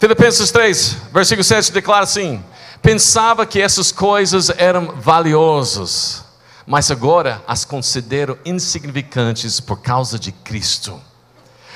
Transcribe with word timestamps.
Filipenses 0.00 0.50
3, 0.50 0.96
versículo 1.12 1.44
7 1.44 1.72
declara 1.72 2.04
assim: 2.04 2.42
Pensava 2.80 3.44
que 3.44 3.60
essas 3.60 3.92
coisas 3.92 4.50
eram 4.56 4.94
valiosas, 4.96 6.24
mas 6.66 6.90
agora 6.90 7.42
as 7.46 7.66
considero 7.66 8.38
insignificantes 8.42 9.60
por 9.60 9.82
causa 9.82 10.18
de 10.18 10.32
Cristo. 10.32 10.98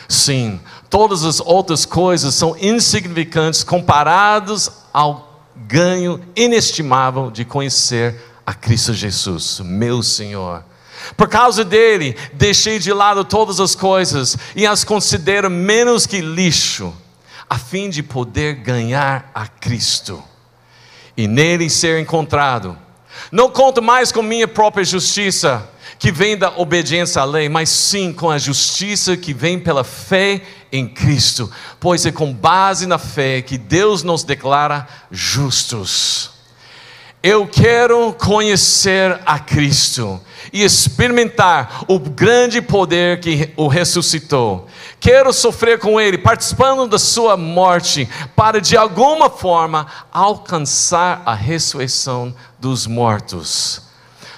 Sim, 0.08 0.58
todas 0.88 1.22
as 1.22 1.38
outras 1.38 1.84
coisas 1.84 2.34
são 2.34 2.56
insignificantes 2.58 3.62
comparadas 3.62 4.70
ao 4.90 5.44
ganho 5.54 6.18
inestimável 6.34 7.30
de 7.30 7.44
conhecer 7.44 8.18
a 8.46 8.54
Cristo 8.54 8.94
Jesus, 8.94 9.60
meu 9.60 10.02
Senhor. 10.02 10.64
Por 11.14 11.28
causa 11.28 11.62
dele, 11.62 12.16
deixei 12.32 12.78
de 12.78 12.90
lado 12.90 13.22
todas 13.22 13.60
as 13.60 13.74
coisas 13.74 14.38
e 14.56 14.66
as 14.66 14.82
considero 14.82 15.50
menos 15.50 16.06
que 16.06 16.22
lixo, 16.22 16.94
a 17.48 17.58
fim 17.58 17.90
de 17.90 18.02
poder 18.02 18.54
ganhar 18.54 19.30
a 19.34 19.46
Cristo 19.46 20.22
e 21.16 21.28
nele 21.28 21.70
ser 21.70 22.00
encontrado. 22.00 22.76
Não 23.30 23.50
conto 23.50 23.80
mais 23.80 24.10
com 24.10 24.22
minha 24.22 24.48
própria 24.48 24.84
justiça, 24.84 25.68
que 25.98 26.10
vem 26.10 26.36
da 26.36 26.52
obediência 26.56 27.22
à 27.22 27.24
lei, 27.24 27.48
mas 27.48 27.68
sim 27.68 28.12
com 28.12 28.30
a 28.30 28.38
justiça 28.38 29.16
que 29.16 29.32
vem 29.32 29.58
pela 29.58 29.84
fé 29.84 30.42
em 30.72 30.88
Cristo, 30.88 31.50
pois 31.78 32.04
é 32.04 32.12
com 32.12 32.32
base 32.32 32.86
na 32.86 32.98
fé 32.98 33.40
que 33.40 33.56
Deus 33.56 34.02
nos 34.02 34.24
declara 34.24 34.86
justos. 35.10 36.30
Eu 37.22 37.46
quero 37.46 38.12
conhecer 38.12 39.18
a 39.24 39.38
Cristo 39.38 40.20
e 40.52 40.62
experimentar 40.62 41.84
o 41.88 41.98
grande 41.98 42.60
poder 42.60 43.18
que 43.18 43.50
o 43.56 43.66
ressuscitou. 43.66 44.68
Quero 45.04 45.34
sofrer 45.34 45.78
com 45.78 46.00
Ele, 46.00 46.16
participando 46.16 46.88
da 46.88 46.98
Sua 46.98 47.36
morte, 47.36 48.08
para 48.34 48.58
de 48.58 48.74
alguma 48.74 49.28
forma 49.28 49.86
alcançar 50.10 51.20
a 51.26 51.34
ressurreição 51.34 52.34
dos 52.58 52.86
mortos. 52.86 53.82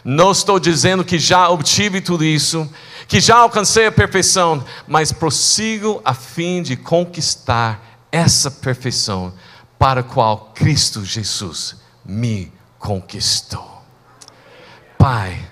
Não 0.04 0.32
estou 0.32 0.58
dizendo 0.58 1.04
que 1.04 1.20
já 1.20 1.48
obtive 1.48 2.00
tudo 2.00 2.24
isso, 2.24 2.68
que 3.06 3.20
já 3.20 3.36
alcancei 3.36 3.86
a 3.86 3.92
perfeição, 3.92 4.64
mas 4.88 5.12
prossigo 5.12 6.02
a 6.04 6.12
fim 6.12 6.60
de 6.64 6.76
conquistar 6.76 8.00
essa 8.10 8.50
perfeição 8.50 9.32
para 9.78 10.00
a 10.00 10.02
qual 10.02 10.50
Cristo 10.52 11.04
Jesus 11.04 11.76
me 12.04 12.52
conquistou. 12.80 13.84
Pai, 14.98 15.48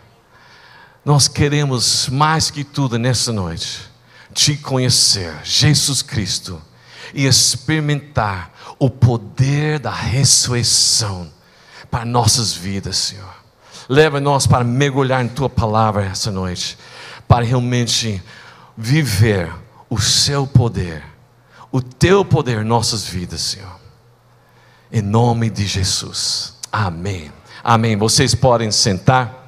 nós 1.05 1.29
queremos 1.29 2.09
mais 2.09 2.51
que 2.51 2.65
tudo 2.65 2.99
nessa 2.99 3.33
noite 3.33 3.94
te 4.33 4.57
conhecer, 4.57 5.35
Jesus 5.45 6.03
Cristo, 6.03 6.61
e 7.13 7.27
experimentar 7.27 8.53
o 8.79 8.91
poder 8.91 9.79
da 9.79 9.91
ressurreição 9.91 11.31
para 11.91 12.05
nossas 12.05 12.53
vidas, 12.53 12.97
Senhor. 12.97 13.35
Leva-nos 13.89 14.47
para 14.47 14.65
mergulhar 14.65 15.25
em 15.25 15.29
tua 15.29 15.49
palavra 15.49 16.05
essa 16.05 16.31
noite, 16.31 16.79
para 17.29 17.45
realmente 17.45 18.23
viver 18.77 19.53
o 19.89 20.01
seu 20.01 20.47
poder, 20.47 21.05
o 21.71 21.81
teu 21.81 22.25
poder 22.25 22.63
em 22.63 22.65
nossas 22.65 23.05
vidas, 23.05 23.41
Senhor. 23.41 23.81
Em 24.91 25.03
nome 25.03 25.51
de 25.51 25.67
Jesus. 25.67 26.55
Amém. 26.71 27.33
Amém. 27.63 27.97
Vocês 27.97 28.35
podem 28.35 28.71
sentar. 28.71 29.45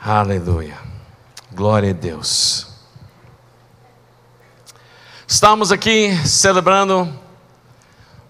Aleluia. 0.00 0.79
Glória 1.60 1.90
a 1.90 1.92
Deus. 1.92 2.68
Estamos 5.28 5.70
aqui 5.70 6.10
celebrando 6.26 7.06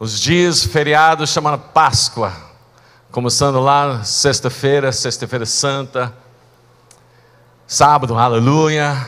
os 0.00 0.18
dias 0.18 0.64
feriados 0.64 1.30
chamado 1.30 1.62
Páscoa. 1.72 2.32
Começando 3.12 3.60
lá 3.60 4.02
sexta-feira, 4.02 4.90
sexta-feira 4.90 5.46
santa, 5.46 6.12
sábado, 7.68 8.18
aleluia, 8.18 9.06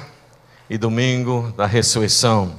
e 0.71 0.78
domingo 0.78 1.53
da 1.56 1.66
ressurreição. 1.66 2.56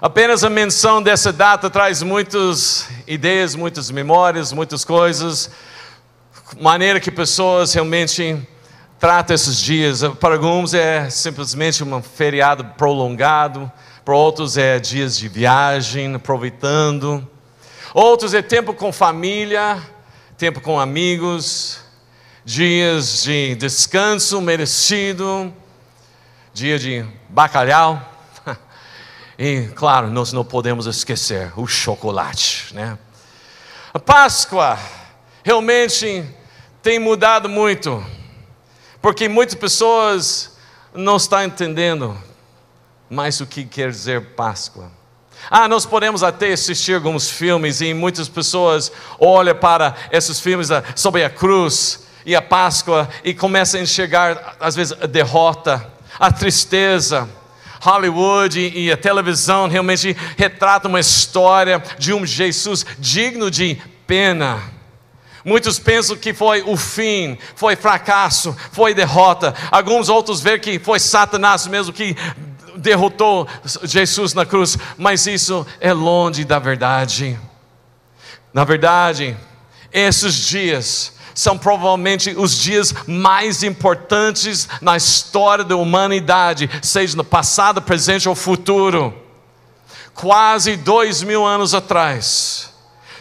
Apenas 0.00 0.42
a 0.42 0.50
menção 0.50 1.00
dessa 1.00 1.32
data 1.32 1.70
traz 1.70 2.02
muitas 2.02 2.88
ideias, 3.06 3.54
muitas 3.54 3.88
memórias, 3.88 4.52
muitas 4.52 4.84
coisas, 4.84 5.48
maneira 6.60 6.98
que 6.98 7.12
pessoas 7.12 7.72
realmente 7.72 8.48
tratam 9.02 9.34
esses 9.34 9.58
dias. 9.58 10.04
Para 10.20 10.36
alguns 10.36 10.74
é 10.74 11.10
simplesmente 11.10 11.82
um 11.82 12.00
feriado 12.00 12.64
prolongado, 12.78 13.68
para 14.04 14.14
outros 14.14 14.56
é 14.56 14.78
dias 14.78 15.18
de 15.18 15.26
viagem, 15.26 16.14
aproveitando. 16.14 17.28
Outros 17.92 18.32
é 18.32 18.40
tempo 18.40 18.72
com 18.72 18.92
família, 18.92 19.82
tempo 20.38 20.60
com 20.60 20.78
amigos, 20.78 21.80
dias 22.44 23.24
de 23.24 23.56
descanso 23.56 24.40
merecido, 24.40 25.52
dia 26.54 26.78
de 26.78 27.04
bacalhau. 27.28 28.00
E, 29.36 29.66
claro, 29.74 30.08
nós 30.08 30.32
não 30.32 30.44
podemos 30.44 30.86
esquecer 30.86 31.52
o 31.56 31.66
chocolate, 31.66 32.72
né? 32.72 32.96
A 33.92 33.98
Páscoa 33.98 34.78
realmente 35.42 36.24
tem 36.80 37.00
mudado 37.00 37.48
muito, 37.48 38.04
porque 39.02 39.28
muitas 39.28 39.56
pessoas 39.56 40.56
não 40.94 41.16
estão 41.16 41.42
entendendo 41.42 42.16
mais 43.10 43.40
o 43.40 43.46
que 43.46 43.64
quer 43.64 43.90
dizer 43.90 44.34
Páscoa. 44.36 44.90
Ah, 45.50 45.66
nós 45.68 45.84
podemos 45.84 46.22
até 46.22 46.52
assistir 46.52 46.94
alguns 46.94 47.28
filmes 47.28 47.80
e 47.80 47.92
muitas 47.92 48.28
pessoas 48.28 48.92
olham 49.18 49.56
para 49.56 49.94
esses 50.10 50.38
filmes 50.38 50.68
sobre 50.94 51.24
a 51.24 51.28
cruz 51.28 52.06
e 52.24 52.36
a 52.36 52.40
Páscoa 52.40 53.08
e 53.24 53.34
começam 53.34 53.80
a 53.80 53.82
enxergar, 53.82 54.56
às 54.60 54.76
vezes, 54.76 54.96
a 55.02 55.06
derrota, 55.06 55.84
a 56.18 56.30
tristeza 56.30 57.28
Hollywood 57.82 58.60
e 58.60 58.92
a 58.92 58.96
televisão 58.96 59.66
realmente 59.66 60.16
retratam 60.36 60.88
uma 60.88 61.00
história 61.00 61.82
de 61.98 62.12
um 62.12 62.24
Jesus 62.24 62.86
digno 62.98 63.50
de 63.50 63.76
pena. 64.06 64.62
Muitos 65.44 65.78
pensam 65.78 66.16
que 66.16 66.32
foi 66.32 66.62
o 66.62 66.76
fim, 66.76 67.36
foi 67.56 67.74
fracasso, 67.74 68.56
foi 68.70 68.94
derrota. 68.94 69.54
Alguns 69.70 70.08
outros 70.08 70.40
veem 70.40 70.60
que 70.60 70.78
foi 70.78 71.00
Satanás 71.00 71.66
mesmo 71.66 71.92
que 71.92 72.16
derrotou 72.76 73.46
Jesus 73.82 74.34
na 74.34 74.46
cruz, 74.46 74.78
mas 74.96 75.26
isso 75.26 75.66
é 75.80 75.92
longe 75.92 76.44
da 76.44 76.58
verdade. 76.58 77.38
Na 78.52 78.64
verdade, 78.64 79.36
esses 79.92 80.34
dias 80.34 81.12
são 81.34 81.56
provavelmente 81.56 82.30
os 82.36 82.56
dias 82.58 82.94
mais 83.06 83.62
importantes 83.62 84.68
na 84.80 84.96
história 84.96 85.64
da 85.64 85.76
humanidade, 85.76 86.68
seja 86.82 87.16
no 87.16 87.24
passado, 87.24 87.80
presente 87.80 88.28
ou 88.28 88.34
futuro. 88.34 89.14
Quase 90.14 90.76
dois 90.76 91.22
mil 91.22 91.44
anos 91.44 91.72
atrás, 91.74 92.71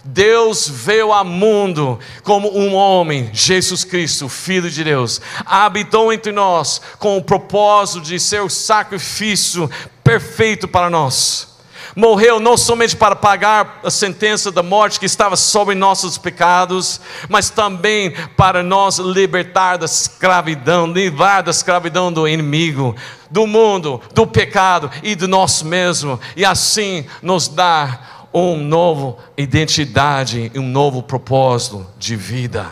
Deus 0.03 0.67
veio 0.67 1.11
ao 1.11 1.23
mundo 1.23 1.99
como 2.23 2.57
um 2.57 2.73
homem, 2.73 3.29
Jesus 3.33 3.83
Cristo, 3.83 4.27
Filho 4.27 4.69
de 4.69 4.83
Deus, 4.83 5.21
habitou 5.45 6.11
entre 6.11 6.31
nós 6.31 6.81
com 6.97 7.17
o 7.17 7.23
propósito 7.23 8.01
de 8.01 8.19
ser 8.19 8.41
o 8.41 8.49
sacrifício 8.49 9.69
perfeito 10.03 10.67
para 10.67 10.89
nós. 10.89 11.51
Morreu 11.95 12.39
não 12.39 12.55
somente 12.55 12.95
para 12.95 13.15
pagar 13.15 13.81
a 13.83 13.91
sentença 13.91 14.49
da 14.51 14.63
morte 14.63 14.99
que 14.99 15.05
estava 15.05 15.35
sobre 15.35 15.75
nossos 15.75 16.17
pecados, 16.17 17.01
mas 17.27 17.49
também 17.49 18.11
para 18.37 18.63
nos 18.63 18.97
libertar 18.97 19.77
da 19.77 19.85
escravidão, 19.85 20.87
livrar 20.87 21.43
da 21.43 21.51
escravidão 21.51 22.11
do 22.11 22.27
inimigo, 22.27 22.95
do 23.29 23.45
mundo, 23.45 24.01
do 24.13 24.25
pecado 24.25 24.89
e 25.03 25.15
do 25.15 25.27
nosso 25.27 25.65
mesmo, 25.65 26.19
e 26.35 26.45
assim 26.45 27.05
nos 27.21 27.49
dar 27.49 28.20
uma 28.33 28.57
nova 28.57 29.17
identidade 29.37 30.51
e 30.53 30.59
um 30.59 30.67
novo 30.67 31.03
propósito 31.03 31.85
de 31.97 32.15
vida. 32.15 32.69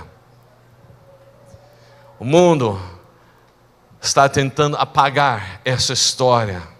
O 2.19 2.25
mundo 2.25 2.79
está 4.01 4.27
tentando 4.29 4.77
apagar 4.77 5.61
essa 5.63 5.93
história 5.93 6.79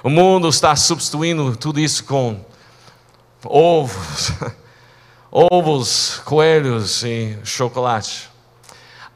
o 0.00 0.08
mundo 0.08 0.48
está 0.48 0.76
substituindo 0.76 1.56
tudo 1.56 1.80
isso 1.80 2.04
com 2.04 2.40
ovos, 3.44 4.30
ovos, 5.30 6.22
coelhos 6.24 7.02
e 7.02 7.36
chocolate. 7.42 8.30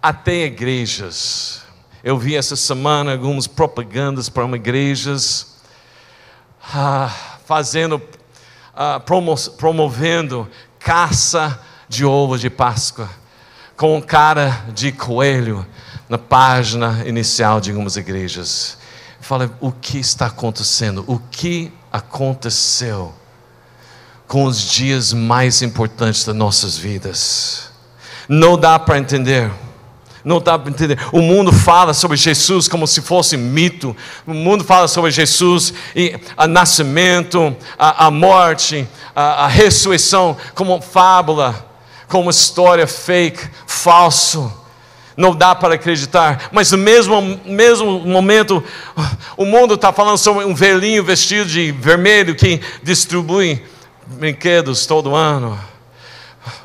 Até 0.03 0.47
igrejas. 0.47 1.63
Eu 2.03 2.19
vi 2.19 2.35
essa 2.35 2.57
semana 2.57 3.13
algumas 3.13 3.47
propagandas 3.47 4.29
para 4.29 4.45
uma 4.45 4.57
igrejas 4.57 5.57
ah, 6.75 7.09
fazendo, 7.47 8.03
ah, 8.75 9.01
promo, 9.01 9.35
promovendo 9.57 10.49
caça 10.79 11.61
de 11.89 12.05
ovos 12.05 12.41
de 12.41 12.51
Páscoa 12.51 13.09
com 13.77 14.01
cara 14.01 14.65
de 14.75 14.93
coelho 14.93 15.67
na 16.09 16.19
página 16.19 17.03
inicial 17.07 17.61
de 17.61 17.71
algumas 17.71 17.97
igrejas 17.97 18.79
Fala, 19.23 19.57
o 19.61 19.71
que 19.71 19.99
está 19.99 20.27
acontecendo? 20.27 21.05
O 21.07 21.17
que 21.17 21.73
aconteceu 21.93 23.15
com 24.27 24.45
os 24.45 24.61
dias 24.61 25.13
mais 25.13 25.63
importantes 25.63 26.25
das 26.25 26.35
nossas 26.35 26.77
vidas? 26.77 27.71
Não 28.29 28.59
dá 28.59 28.81
para 28.81 28.99
entender. 28.99 29.49
Não 30.25 30.41
dá 30.41 30.59
para 30.59 30.71
entender. 30.71 30.99
O 31.11 31.21
mundo 31.21 31.53
fala 31.53 31.93
sobre 31.93 32.17
Jesus 32.17 32.69
como 32.69 32.87
se 32.87 33.01
fosse 33.03 33.37
mito. 33.37 33.97
O 34.27 34.33
mundo 34.33 34.63
fala 34.63 34.87
sobre 34.87 35.11
Jesus 35.11 35.75
e 35.97 36.15
o 36.37 36.47
nascimento, 36.47 37.57
a, 37.77 38.07
a 38.07 38.11
morte, 38.11 38.87
a, 39.17 39.45
a 39.45 39.49
ressurreição 39.49 40.37
como 40.55 40.81
fábula, 40.81 41.67
como 42.09 42.31
história 42.31 42.87
fake, 42.87 43.49
falso. 43.67 44.53
Não 45.17 45.35
dá 45.35 45.55
para 45.55 45.75
acreditar, 45.75 46.49
mas 46.53 46.71
no 46.71 46.79
mesmo, 46.79 47.41
mesmo 47.45 48.01
momento, 48.01 48.65
o 49.37 49.45
mundo 49.45 49.75
está 49.75 49.93
falando 49.93 50.17
sobre 50.17 50.45
um 50.45 50.55
velhinho 50.55 51.05
vestido 51.05 51.47
de 51.47 51.71
vermelho 51.73 52.35
que 52.35 52.61
distribui 52.83 53.63
brinquedos 54.07 54.87
todo 54.87 55.15
ano. 55.15 55.59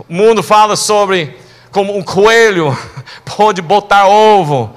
O 0.07 0.13
mundo 0.13 0.41
fala 0.41 0.75
sobre 0.75 1.35
como 1.71 1.95
um 1.95 2.01
coelho 2.01 2.75
pode 3.37 3.61
botar 3.61 4.07
ovo. 4.07 4.75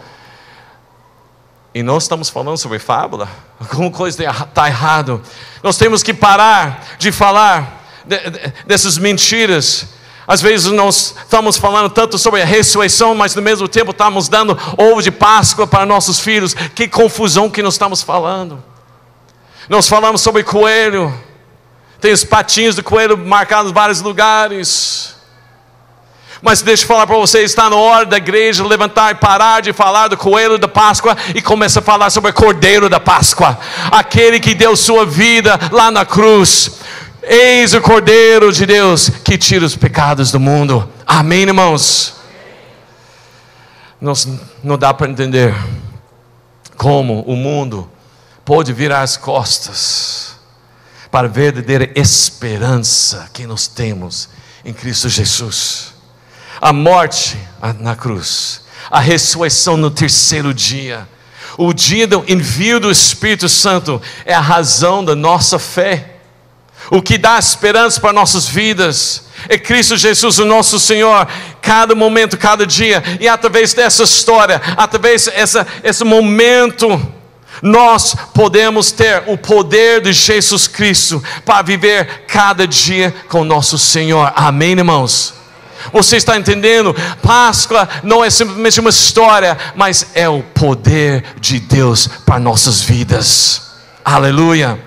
E 1.74 1.82
nós 1.82 2.02
estamos 2.02 2.28
falando 2.28 2.58
sobre 2.58 2.78
fábula? 2.78 3.26
Alguma 3.58 3.90
coisa 3.90 4.22
está 4.22 4.68
errado. 4.68 5.22
Nós 5.62 5.78
temos 5.78 6.02
que 6.02 6.12
parar 6.12 6.84
de 6.98 7.10
falar 7.10 7.86
de, 8.04 8.18
de, 8.18 8.52
dessas 8.66 8.98
mentiras. 8.98 9.86
Às 10.28 10.42
vezes 10.42 10.70
nós 10.70 11.16
estamos 11.24 11.56
falando 11.56 11.88
tanto 11.88 12.18
sobre 12.18 12.42
a 12.42 12.44
ressurreição, 12.44 13.14
mas 13.14 13.34
no 13.34 13.40
mesmo 13.40 13.66
tempo 13.66 13.92
estamos 13.92 14.28
dando 14.28 14.56
ovo 14.76 15.00
de 15.00 15.10
Páscoa 15.10 15.66
para 15.66 15.86
nossos 15.86 16.20
filhos. 16.20 16.52
Que 16.52 16.86
confusão 16.86 17.48
que 17.48 17.62
nós 17.62 17.74
estamos 17.74 18.02
falando. 18.02 18.62
Nós 19.70 19.88
falamos 19.88 20.20
sobre 20.20 20.44
coelho. 20.44 21.12
Tem 21.98 22.12
os 22.12 22.24
patinhos 22.24 22.76
do 22.76 22.82
coelho 22.82 23.16
marcados 23.16 23.70
em 23.70 23.74
vários 23.74 24.02
lugares. 24.02 25.19
Mas 26.42 26.62
deixa 26.62 26.84
eu 26.84 26.88
falar 26.88 27.06
para 27.06 27.16
você, 27.16 27.42
está 27.42 27.68
na 27.68 27.76
hora 27.76 28.06
da 28.06 28.16
igreja 28.16 28.64
levantar 28.64 29.12
e 29.12 29.14
parar 29.14 29.60
de 29.60 29.72
falar 29.72 30.08
do 30.08 30.16
coelho 30.16 30.58
da 30.58 30.68
Páscoa 30.68 31.16
e 31.34 31.42
começa 31.42 31.80
a 31.80 31.82
falar 31.82 32.08
sobre 32.08 32.30
o 32.30 32.34
cordeiro 32.34 32.88
da 32.88 32.98
Páscoa, 32.98 33.58
aquele 33.90 34.40
que 34.40 34.54
deu 34.54 34.74
sua 34.74 35.04
vida 35.04 35.58
lá 35.70 35.90
na 35.90 36.04
cruz. 36.06 36.80
Eis 37.22 37.74
o 37.74 37.80
cordeiro 37.82 38.50
de 38.52 38.64
Deus 38.64 39.10
que 39.10 39.36
tira 39.36 39.66
os 39.66 39.76
pecados 39.76 40.32
do 40.32 40.40
mundo. 40.40 40.88
Amém, 41.06 41.42
irmãos? 41.42 42.14
Não, 44.00 44.14
não 44.64 44.78
dá 44.78 44.94
para 44.94 45.10
entender 45.10 45.54
como 46.74 47.20
o 47.22 47.36
mundo 47.36 47.90
pode 48.46 48.72
virar 48.72 49.02
as 49.02 49.18
costas 49.18 50.36
para 51.10 51.28
a 51.28 51.30
verdadeira 51.30 51.90
esperança 51.94 53.28
que 53.34 53.46
nós 53.46 53.66
temos 53.66 54.30
em 54.64 54.72
Cristo 54.72 55.06
Jesus 55.06 55.99
a 56.60 56.72
morte 56.72 57.38
na 57.78 57.96
cruz, 57.96 58.62
a 58.90 59.00
ressurreição 59.00 59.76
no 59.76 59.90
terceiro 59.90 60.52
dia. 60.52 61.08
O 61.56 61.72
dia 61.72 62.06
do 62.06 62.24
envio 62.28 62.78
do 62.78 62.90
Espírito 62.90 63.48
Santo 63.48 64.00
é 64.24 64.34
a 64.34 64.40
razão 64.40 65.04
da 65.04 65.14
nossa 65.14 65.58
fé. 65.58 66.16
O 66.90 67.02
que 67.02 67.18
dá 67.18 67.38
esperança 67.38 68.00
para 68.00 68.12
nossas 68.12 68.46
vidas 68.46 69.24
é 69.48 69.56
Cristo 69.58 69.96
Jesus, 69.96 70.38
o 70.38 70.44
nosso 70.44 70.78
Senhor, 70.78 71.26
cada 71.62 71.94
momento, 71.94 72.36
cada 72.36 72.66
dia, 72.66 73.02
e 73.20 73.28
através 73.28 73.72
dessa 73.72 74.02
história, 74.02 74.60
através 74.76 75.26
desse 75.26 75.66
esse 75.82 76.04
momento, 76.04 77.00
nós 77.62 78.14
podemos 78.34 78.90
ter 78.90 79.24
o 79.26 79.36
poder 79.36 80.00
de 80.02 80.12
Jesus 80.12 80.66
Cristo 80.66 81.22
para 81.44 81.62
viver 81.62 82.24
cada 82.26 82.66
dia 82.66 83.14
com 83.28 83.44
nosso 83.44 83.78
Senhor. 83.78 84.32
Amém, 84.34 84.72
irmãos? 84.72 85.39
Você 85.92 86.16
está 86.16 86.36
entendendo? 86.36 86.94
Páscoa 87.22 87.88
não 88.02 88.24
é 88.24 88.30
simplesmente 88.30 88.80
uma 88.80 88.90
história, 88.90 89.56
mas 89.74 90.10
é 90.14 90.28
o 90.28 90.42
poder 90.42 91.24
de 91.40 91.58
Deus 91.58 92.06
para 92.06 92.38
nossas 92.38 92.82
vidas. 92.82 93.70
Aleluia. 94.04 94.78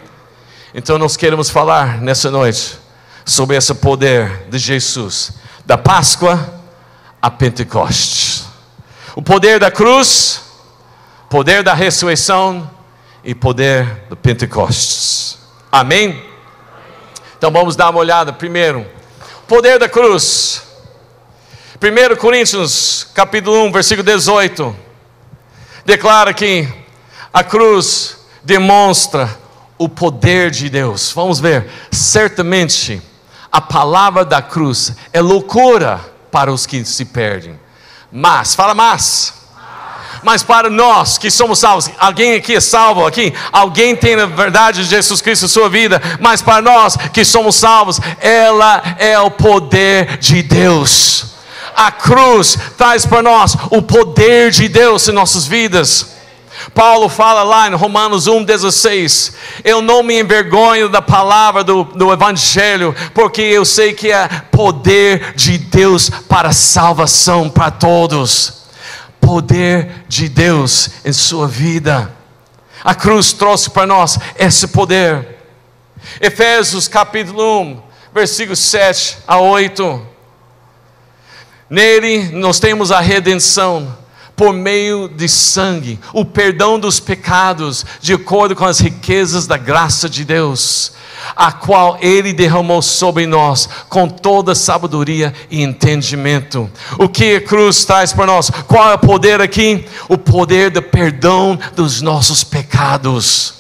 Então 0.74 0.98
nós 0.98 1.16
queremos 1.16 1.50
falar 1.50 2.02
nessa 2.02 2.32
noite 2.32 2.78
sobre 3.26 3.56
esse 3.56 3.74
poder 3.74 4.48
de 4.50 4.58
Jesus, 4.58 5.34
da 5.66 5.78
Páscoa 5.78 6.62
a 7.22 7.30
Pentecostes. 7.30 8.46
O 9.16 9.22
poder 9.22 9.60
da 9.60 9.72
cruz, 9.72 10.42
poder 11.30 11.64
da 11.64 11.74
ressurreição 11.74 12.70
e 13.24 13.34
poder 13.36 14.06
do 14.10 14.16
Pentecostes. 14.16 15.38
Amém? 15.72 16.24
Então 17.38 17.52
vamos 17.52 17.76
dar 17.76 17.90
uma 17.90 18.00
olhada 18.00 18.34
primeiro. 18.34 18.86
Poder 19.48 19.78
da 19.78 19.88
cruz. 19.88 20.64
1 21.84 22.16
Coríntios, 22.16 23.06
capítulo 23.14 23.66
1, 23.66 23.72
versículo 23.74 24.06
18, 24.06 24.74
declara 25.86 26.34
que 26.34 26.66
a 27.34 27.44
cruz 27.44 28.20
demonstra 28.42 29.30
o 29.78 29.90
poder 29.90 30.50
de 30.50 30.70
Deus. 30.70 31.12
Vamos 31.12 31.42
ver, 31.42 31.70
certamente 31.92 33.02
a 33.52 33.60
palavra 33.60 34.24
da 34.24 34.42
cruz 34.42 34.94
é 35.12 35.20
loucura 35.20 36.00
para 36.32 36.54
os 36.54 36.66
que 36.66 36.86
se 36.86 37.04
perdem. 37.04 37.60
Mas, 38.10 38.56
fala 38.56 38.74
mas. 38.74 39.34
Mas 40.24 40.42
para 40.42 40.70
nós 40.70 41.18
que 41.18 41.30
somos 41.30 41.60
salvos, 41.60 41.92
alguém 42.00 42.36
aqui 42.36 42.56
é 42.56 42.62
salvo 42.62 43.06
aqui? 43.06 43.34
Alguém 43.52 43.94
tem 43.94 44.16
a 44.16 44.26
verdade 44.26 44.86
de 44.86 44.90
Jesus 44.90 45.20
Cristo 45.20 45.48
em 45.48 45.50
sua 45.50 45.68
vida? 45.68 46.02
Mas 46.22 46.42
para 46.42 46.62
nós 46.62 46.96
que 47.12 47.26
somos 47.26 47.58
salvos, 47.58 48.00
ela 48.22 48.82
é 48.98 49.20
o 49.20 49.30
poder 49.30 50.18
de 50.20 50.42
Deus 50.42 51.33
a 51.76 51.92
cruz 51.92 52.58
traz 52.78 53.06
para 53.06 53.22
nós 53.22 53.56
o 53.70 53.82
poder 53.82 54.52
de 54.52 54.68
Deus 54.68 55.08
em 55.08 55.12
nossas 55.12 55.46
vidas. 55.46 56.14
Paulo 56.74 57.10
fala 57.10 57.44
lá 57.44 57.68
em 57.68 57.74
Romanos 57.74 58.28
1,16: 58.28 59.34
Eu 59.64 59.82
não 59.82 60.04
me 60.04 60.20
envergonho 60.20 60.88
da 60.88 61.02
palavra 61.02 61.64
do, 61.64 61.84
do 61.84 62.12
Evangelho, 62.12 62.96
porque 63.14 63.42
eu 63.42 63.66
sei 63.66 63.94
que 63.94 64.12
é 64.12 64.28
poder 64.52 65.34
de 65.36 65.58
Deus 65.58 66.10
para 66.10 66.54
salvação 66.54 67.50
para 67.50 67.72
todos. 67.72 68.64
Poder 69.20 70.04
de 70.08 70.28
Deus 70.28 70.90
em 71.06 71.14
sua 71.14 71.48
vida. 71.48 72.12
A 72.84 72.94
cruz 72.94 73.32
trouxe 73.32 73.70
para 73.70 73.88
nós 73.88 74.20
esse 74.38 74.68
poder. 74.68 75.40
Efésios 76.20 76.90
capítulo 76.90 77.62
1, 77.62 77.82
versículos 78.14 78.60
7 78.60 79.20
a 79.26 79.40
8. 79.40 80.13
Nele 81.70 82.30
nós 82.32 82.60
temos 82.60 82.92
a 82.92 83.00
redenção 83.00 84.04
por 84.36 84.52
meio 84.52 85.08
de 85.08 85.30
sangue, 85.30 86.00
o 86.12 86.26
perdão 86.26 86.80
dos 86.80 87.00
pecados, 87.00 87.86
de 88.02 88.14
acordo 88.14 88.56
com 88.56 88.66
as 88.66 88.80
riquezas 88.80 89.46
da 89.46 89.58
graça 89.58 90.10
de 90.10 90.26
Deus, 90.26 90.94
a 91.36 91.52
qual 91.52 91.98
Ele 92.02 92.34
derramou 92.34 92.82
sobre 92.82 93.28
nós 93.28 93.70
com 93.90 94.10
toda 94.10 94.56
sabedoria 94.56 95.34
e 95.50 95.62
entendimento. 95.62 96.70
O 96.98 97.08
que 97.08 97.36
a 97.36 97.42
cruz 97.42 97.86
traz 97.86 98.12
para 98.12 98.26
nós? 98.26 98.50
Qual 98.68 98.92
é 98.92 98.96
o 98.96 99.00
poder 99.00 99.40
aqui? 99.40 99.86
O 100.10 100.18
poder 100.18 100.72
do 100.72 100.82
perdão 100.82 101.58
dos 101.76 102.02
nossos 102.02 102.44
pecados. 102.44 103.54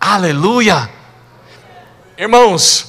Aleluia! 0.00 0.88
Irmãos, 2.16 2.87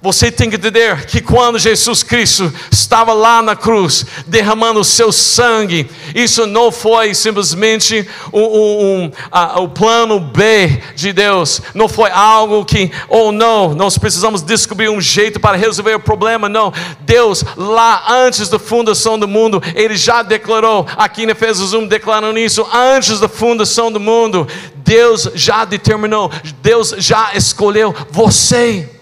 você 0.00 0.30
tem 0.30 0.48
que 0.48 0.54
entender 0.54 1.06
que 1.06 1.20
quando 1.20 1.58
Jesus 1.58 2.04
Cristo 2.04 2.52
estava 2.70 3.12
lá 3.12 3.42
na 3.42 3.56
cruz, 3.56 4.06
derramando 4.28 4.78
o 4.78 4.84
seu 4.84 5.10
sangue, 5.10 5.90
isso 6.14 6.46
não 6.46 6.70
foi 6.70 7.14
simplesmente 7.14 8.06
o 8.30 8.38
um, 8.38 9.04
um, 9.04 9.62
um, 9.62 9.68
plano 9.68 10.20
B 10.20 10.80
de 10.94 11.12
Deus, 11.12 11.60
não 11.74 11.88
foi 11.88 12.10
algo 12.10 12.64
que, 12.64 12.92
ou 13.08 13.28
oh, 13.28 13.32
não, 13.32 13.74
nós 13.74 13.98
precisamos 13.98 14.40
descobrir 14.40 14.88
um 14.88 15.00
jeito 15.00 15.40
para 15.40 15.56
resolver 15.56 15.94
o 15.96 16.00
problema, 16.00 16.48
não. 16.48 16.72
Deus, 17.00 17.44
lá 17.56 18.04
antes 18.08 18.48
da 18.48 18.58
fundação 18.58 19.18
do 19.18 19.26
mundo, 19.26 19.60
Ele 19.74 19.96
já 19.96 20.22
declarou, 20.22 20.86
aqui 20.96 21.24
em 21.24 21.30
Efésios 21.30 21.72
1, 21.72 21.88
declarando 21.88 22.38
isso, 22.38 22.64
antes 22.72 23.18
da 23.18 23.28
fundação 23.28 23.90
do 23.90 23.98
mundo, 23.98 24.46
Deus 24.76 25.28
já 25.34 25.64
determinou, 25.64 26.30
Deus 26.62 26.94
já 26.98 27.34
escolheu 27.34 27.92
você 28.12 28.97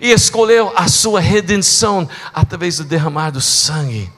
e 0.00 0.10
escolheu 0.10 0.72
a 0.76 0.88
sua 0.88 1.20
redenção 1.20 2.08
através 2.32 2.78
do 2.78 2.84
derramar 2.84 3.30
do 3.30 3.40
sangue, 3.40 4.10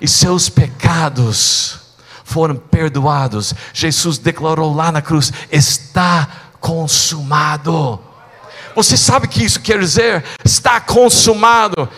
e 0.00 0.06
seus 0.06 0.48
pecados 0.48 1.80
foram 2.24 2.56
perdoados. 2.56 3.54
Jesus 3.72 4.18
declarou 4.18 4.74
lá 4.74 4.92
na 4.92 5.02
cruz: 5.02 5.32
está 5.50 6.28
consumado. 6.60 8.00
Você 8.74 8.96
sabe 8.96 9.26
o 9.26 9.28
que 9.28 9.44
isso 9.44 9.60
quer 9.60 9.78
dizer? 9.80 10.24
Está 10.44 10.80
consumado. 10.80 11.88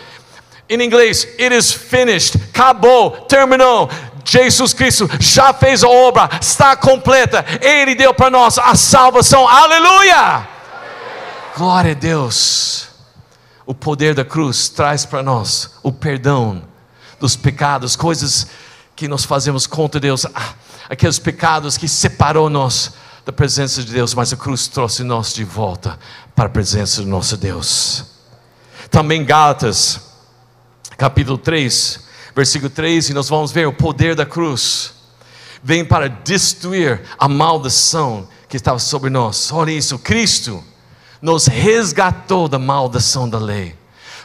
Em 0.69 0.81
inglês, 0.81 1.27
it 1.37 1.53
is 1.53 1.71
finished, 1.71 2.41
acabou, 2.49 3.11
terminou. 3.27 3.89
Jesus 4.23 4.73
Cristo 4.73 5.09
já 5.19 5.53
fez 5.53 5.83
a 5.83 5.89
obra, 5.89 6.29
está 6.39 6.75
completa. 6.75 7.45
Ele 7.61 7.93
deu 7.93 8.13
para 8.13 8.29
nós 8.29 8.57
a 8.57 8.73
salvação. 8.75 9.47
Aleluia! 9.47 10.47
Glória 11.57 11.91
a 11.91 11.95
Deus. 11.95 12.90
O 13.71 13.73
poder 13.73 14.13
da 14.13 14.25
cruz 14.25 14.67
traz 14.67 15.05
para 15.05 15.23
nós 15.23 15.75
o 15.81 15.93
perdão 15.93 16.61
dos 17.21 17.37
pecados, 17.37 17.95
coisas 17.95 18.47
que 18.97 19.07
nós 19.07 19.23
fazemos 19.23 19.65
contra 19.65 19.97
Deus, 19.97 20.25
ah, 20.25 20.55
aqueles 20.89 21.17
pecados 21.17 21.77
que 21.77 21.87
separou 21.87 22.49
nós 22.49 22.91
da 23.25 23.31
presença 23.31 23.81
de 23.81 23.93
Deus, 23.93 24.13
mas 24.13 24.33
a 24.33 24.35
cruz 24.35 24.67
trouxe 24.67 25.05
nós 25.05 25.33
de 25.33 25.45
volta 25.45 25.97
para 26.35 26.47
a 26.47 26.49
presença 26.49 27.01
do 27.01 27.07
nosso 27.07 27.37
Deus. 27.37 28.03
Também 28.89 29.23
Gálatas, 29.23 30.01
capítulo 30.97 31.37
3, 31.37 32.01
versículo 32.35 32.69
3, 32.69 33.11
e 33.11 33.13
nós 33.13 33.29
vamos 33.29 33.53
ver 33.53 33.69
o 33.69 33.73
poder 33.73 34.15
da 34.15 34.25
cruz. 34.25 34.91
Vem 35.63 35.85
para 35.85 36.09
destruir 36.09 37.03
a 37.17 37.29
maldição 37.29 38.27
que 38.49 38.57
estava 38.57 38.79
sobre 38.79 39.09
nós. 39.09 39.49
Olha 39.49 39.71
isso, 39.71 39.97
Cristo 39.97 40.61
nos 41.21 41.45
resgatou 41.45 42.47
da 42.47 42.57
maldição 42.57 43.29
da 43.29 43.37
lei, 43.37 43.75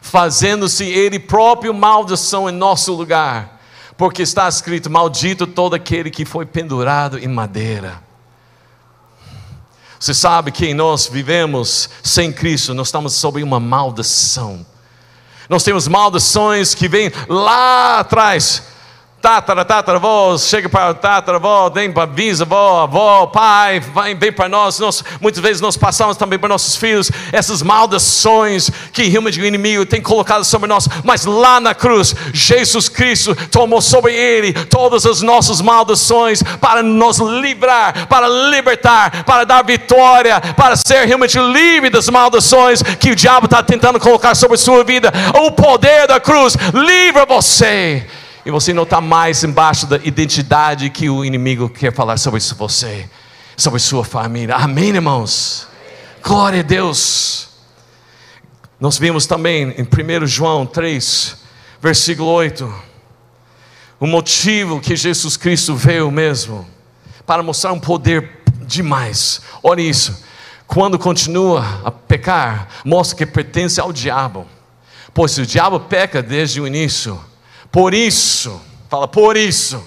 fazendo-se 0.01 0.85
Ele 0.85 1.19
próprio 1.19 1.75
maldição 1.75 2.49
em 2.49 2.53
nosso 2.53 2.93
lugar, 2.95 3.61
porque 3.97 4.23
está 4.23 4.49
escrito: 4.49 4.89
Maldito 4.89 5.47
todo 5.47 5.75
aquele 5.75 6.11
que 6.11 6.25
foi 6.25 6.47
pendurado 6.47 7.19
em 7.19 7.29
madeira. 7.29 8.05
Você 9.99 10.15
sabe 10.15 10.53
que 10.53 10.73
nós 10.75 11.07
vivemos 11.07 11.89
sem 12.03 12.33
Cristo, 12.33 12.75
nós 12.75 12.89
estamos 12.89 13.15
sob 13.15 13.43
uma 13.43 13.59
maldição. 13.59 14.65
Nós 15.49 15.63
temos 15.63 15.89
maldições 15.89 16.75
que 16.75 16.89
vêm 16.89 17.11
lá 17.29 18.01
atrás 18.01 18.63
Tátara, 19.21 19.65
tataravó, 19.65 20.37
chega 20.39 20.69
para 20.69 20.95
tataravó, 20.95 21.69
vem 21.71 21.91
para 21.91 22.07
bisavó, 22.07 22.83
avó, 22.83 23.27
pai, 23.27 23.81
vem, 23.81 24.15
vem 24.15 24.31
para 24.31 24.49
nós. 24.49 24.79
nós. 24.79 25.03
Muitas 25.21 25.43
vezes 25.43 25.61
nós 25.61 25.77
passamos 25.77 26.17
também 26.17 26.39
para 26.39 26.51
nossos 26.51 26.77
filhos 26.77 27.11
essas 27.33 27.61
maldições 27.63 28.71
que 28.93 29.05
realmente 29.05 29.41
o 29.41 29.45
inimigo 29.45 29.85
tem 29.87 30.01
colocado 30.01 30.45
sobre 30.45 30.69
nós. 30.69 30.87
Mas 31.03 31.25
lá 31.25 31.59
na 31.59 31.75
cruz, 31.75 32.15
Jesus 32.33 32.89
Cristo 32.89 33.35
tomou 33.51 33.81
sobre 33.81 34.15
ele 34.15 34.53
todas 34.53 35.05
as 35.07 35.23
nossas 35.23 35.61
maldições 35.61 36.43
para 36.61 36.83
nos 36.83 37.19
livrar, 37.19 38.07
para 38.07 38.29
libertar, 38.29 39.25
para 39.25 39.45
dar 39.45 39.65
vitória, 39.65 40.41
para 40.41 40.77
ser 40.77 41.05
realmente 41.07 41.37
livre 41.39 41.91
das 41.91 42.09
maldições 42.09 42.83
que 42.83 43.11
o 43.11 43.17
diabo 43.17 43.47
está 43.47 43.63
tentando 43.63 43.99
colocar 43.99 44.37
sobre 44.37 44.55
a 44.55 44.59
sua 44.59 44.85
vida. 44.85 45.13
O 45.43 45.51
poder 45.51 46.07
da 46.07 46.21
cruz 46.21 46.55
livra 46.73 47.27
você 47.27 48.07
e 48.47 48.51
você 48.53 48.73
não 48.73 48.85
está 48.85 49.01
mais 49.01 49.43
embaixo 49.43 49.89
da 49.89 49.97
identidade 49.97 50.89
que 50.89 51.11
o 51.11 51.25
inimigo 51.25 51.69
quer 51.69 51.93
falar 51.93 52.17
sobre 52.17 52.39
você, 52.39 53.11
sobre 53.57 53.81
sua 53.81 54.05
família. 54.05 54.55
Amém, 54.55 54.91
irmãos? 54.91 55.67
Glória 56.23 56.61
a 56.61 56.63
Deus. 56.63 57.49
Nós 58.79 58.99
vimos 58.99 59.27
também 59.27 59.75
em 59.77 59.83
1 59.83 60.27
João 60.29 60.65
3, 60.65 61.39
versículo 61.83 62.31
8, 62.31 62.73
o 63.99 64.07
motivo 64.07 64.81
que 64.81 64.95
Jesus 64.95 65.37
Cristo 65.37 65.75
veio 65.75 66.09
mesmo, 66.13 66.65
para 67.27 67.43
mostrar 67.43 67.73
um 67.73 67.81
poder 67.81 68.45
demais. 68.61 69.41
Olha 69.61 69.81
isso. 69.81 70.23
Quando 70.69 71.01
continua 71.01 71.81
a 71.85 71.91
pecar, 71.91 72.69
mostra 72.85 73.17
que 73.17 73.27
pertence 73.27 73.81
ao 73.81 73.93
diabo. 73.93 74.47
Pois 75.13 75.33
se 75.33 75.41
o 75.41 75.47
diabo 75.47 75.81
peca 75.81 76.23
desde 76.23 76.61
o 76.61 76.67
início, 76.67 77.21
por 77.71 77.95
isso, 77.95 78.61
fala, 78.89 79.09
por 79.09 79.37
isso. 79.37 79.83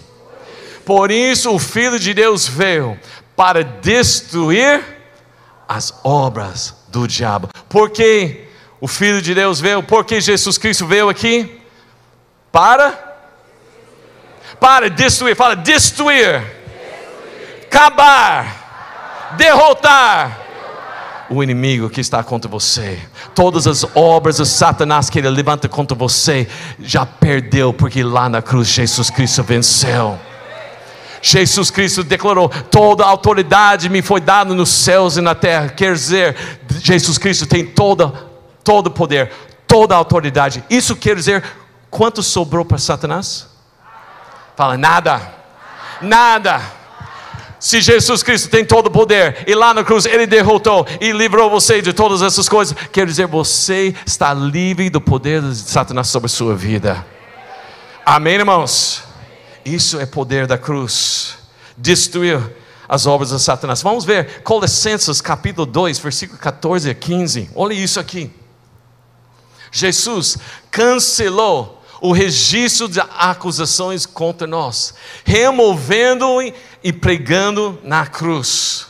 Por 0.86 1.12
isso 1.12 1.54
o 1.54 1.60
Filho 1.60 2.00
de 2.00 2.14
Deus 2.14 2.48
veio 2.48 3.00
para 3.36 3.64
destruir 3.64 4.84
as 5.68 5.94
obras 6.04 6.76
do 6.88 7.08
diabo. 7.08 7.50
Por 7.70 7.92
que 7.92 8.48
o 8.82 8.88
Filho 8.88 9.22
de 9.22 9.36
Deus 9.36 9.60
veio? 9.60 9.84
Porque 9.84 10.20
Jesus 10.20 10.58
Cristo 10.58 10.88
veio 10.88 11.10
aqui 11.10 11.62
para 12.52 13.08
para 14.60 14.90
destruir, 14.90 15.36
fala 15.36 15.56
destruir, 15.56 16.42
destruir. 16.42 17.66
acabar, 17.66 19.36
derrotar 19.38 20.49
o 21.30 21.44
inimigo 21.44 21.90
que 21.90 22.02
está 22.02 22.24
contra 22.24 22.50
você. 22.50 23.00
Todas 23.36 23.68
as 23.68 23.86
obras 23.96 24.38
de 24.38 24.46
Satanás 24.46 25.10
que 25.10 25.20
ele 25.20 25.30
levanta 25.30 25.70
contra 25.70 25.96
você, 25.96 26.48
já 26.80 27.06
perdeu, 27.06 27.72
porque 27.72 28.04
lá 28.04 28.28
na 28.28 28.42
cruz 28.42 28.68
Jesus 28.68 29.10
Cristo 29.10 29.44
venceu. 29.44 30.18
Jesus 31.22 31.70
Cristo 31.70 32.04
declarou: 32.04 32.50
toda 32.50 33.04
a 33.04 33.08
autoridade 33.08 33.90
me 33.90 34.02
foi 34.02 34.22
dada 34.22 34.54
nos 34.54 34.70
céus 34.70 35.18
e 35.18 35.22
na 35.22 35.36
terra. 35.36 35.70
Quer 35.70 35.94
dizer, 35.94 36.36
Jesus 36.82 37.18
Cristo 37.18 37.46
tem 37.46 37.66
toda, 37.66 38.12
todo 38.64 38.88
o 38.88 38.92
poder, 38.92 39.32
toda 39.68 39.94
a 39.94 39.98
autoridade. 39.98 40.64
Isso 40.70 40.96
quer 40.96 41.16
dizer 41.16 41.44
quanto 41.90 42.24
sobrou 42.24 42.64
para 42.64 42.78
Satanás? 42.78 43.48
Fala, 44.56 44.78
nada, 44.78 45.22
nada. 46.02 46.79
Se 47.60 47.82
Jesus 47.82 48.24
Cristo 48.24 48.50
tem 48.50 48.64
todo 48.64 48.88
o 48.88 48.92
poder 48.92 49.44
e 49.46 49.54
lá 49.54 49.74
na 49.74 49.84
cruz 49.84 50.06
ele 50.06 50.26
derrotou 50.26 50.88
e 51.02 51.12
livrou 51.12 51.50
você 51.50 51.82
de 51.82 51.92
todas 51.92 52.22
essas 52.22 52.48
coisas, 52.48 52.76
quer 52.92 53.06
dizer, 53.06 53.28
você 53.28 53.94
está 54.06 54.34
livre 54.34 54.90
do 54.90 55.02
poder 55.02 55.42
de 55.42 55.56
Satanás 55.56 56.08
sobre 56.08 56.28
a 56.28 56.30
sua 56.30 56.56
vida. 56.56 57.06
Amém, 58.06 58.36
irmãos? 58.36 59.04
Isso 59.66 60.00
é 60.00 60.06
poder 60.06 60.48
da 60.48 60.58
cruz. 60.58 61.38
Destruir 61.78 62.40
as 62.88 63.06
obras 63.06 63.30
de 63.30 63.40
Satanás. 63.40 63.82
Vamos 63.82 64.06
ver 64.06 64.42
Colossenses 64.42 65.22
capítulo 65.22 65.66
2, 65.66 66.00
versículo 66.00 66.40
14 66.40 66.90
a 66.90 66.96
15. 66.96 67.52
Olha 67.54 67.74
isso 67.74 68.00
aqui. 68.00 68.32
Jesus 69.72 70.38
cancelou 70.72 71.79
o 72.02 72.12
registro 72.12 72.88
de 72.88 73.00
acusações 73.00 74.06
contra 74.06 74.48
nós, 74.48 74.94
removendo 75.24 76.26
e 76.84 76.94
pregando 76.94 77.80
na 77.84 78.06
cruz. 78.06 78.88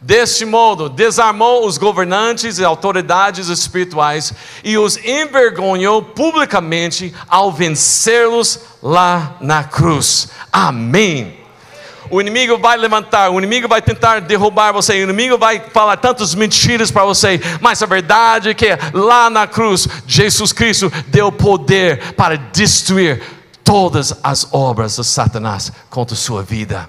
Deste 0.00 0.44
modo, 0.44 0.88
desarmou 0.88 1.64
os 1.64 1.78
governantes 1.78 2.58
e 2.58 2.64
autoridades 2.64 3.46
espirituais 3.46 4.32
e 4.64 4.76
os 4.76 4.96
envergonhou 4.96 6.02
publicamente 6.02 7.14
ao 7.28 7.52
vencê-los 7.52 8.58
lá 8.82 9.36
na 9.40 9.62
cruz. 9.62 10.28
Amém. 10.52 11.41
O 12.12 12.20
inimigo 12.20 12.58
vai 12.58 12.76
levantar, 12.76 13.30
o 13.30 13.38
inimigo 13.38 13.66
vai 13.66 13.80
tentar 13.80 14.20
derrubar 14.20 14.70
você, 14.70 14.92
o 14.92 15.04
inimigo 15.04 15.38
vai 15.38 15.58
falar 15.72 15.96
tantas 15.96 16.34
mentiras 16.34 16.90
para 16.90 17.06
você, 17.06 17.40
mas 17.58 17.82
a 17.82 17.86
verdade 17.86 18.50
é 18.50 18.54
que 18.54 18.68
lá 18.92 19.30
na 19.30 19.46
cruz, 19.46 19.88
Jesus 20.06 20.52
Cristo 20.52 20.92
deu 21.08 21.32
poder 21.32 22.12
para 22.12 22.36
destruir 22.36 23.22
todas 23.64 24.12
as 24.22 24.46
obras 24.52 24.96
de 24.96 25.04
Satanás 25.04 25.72
contra 25.88 26.14
a 26.14 26.18
sua 26.18 26.42
vida. 26.42 26.86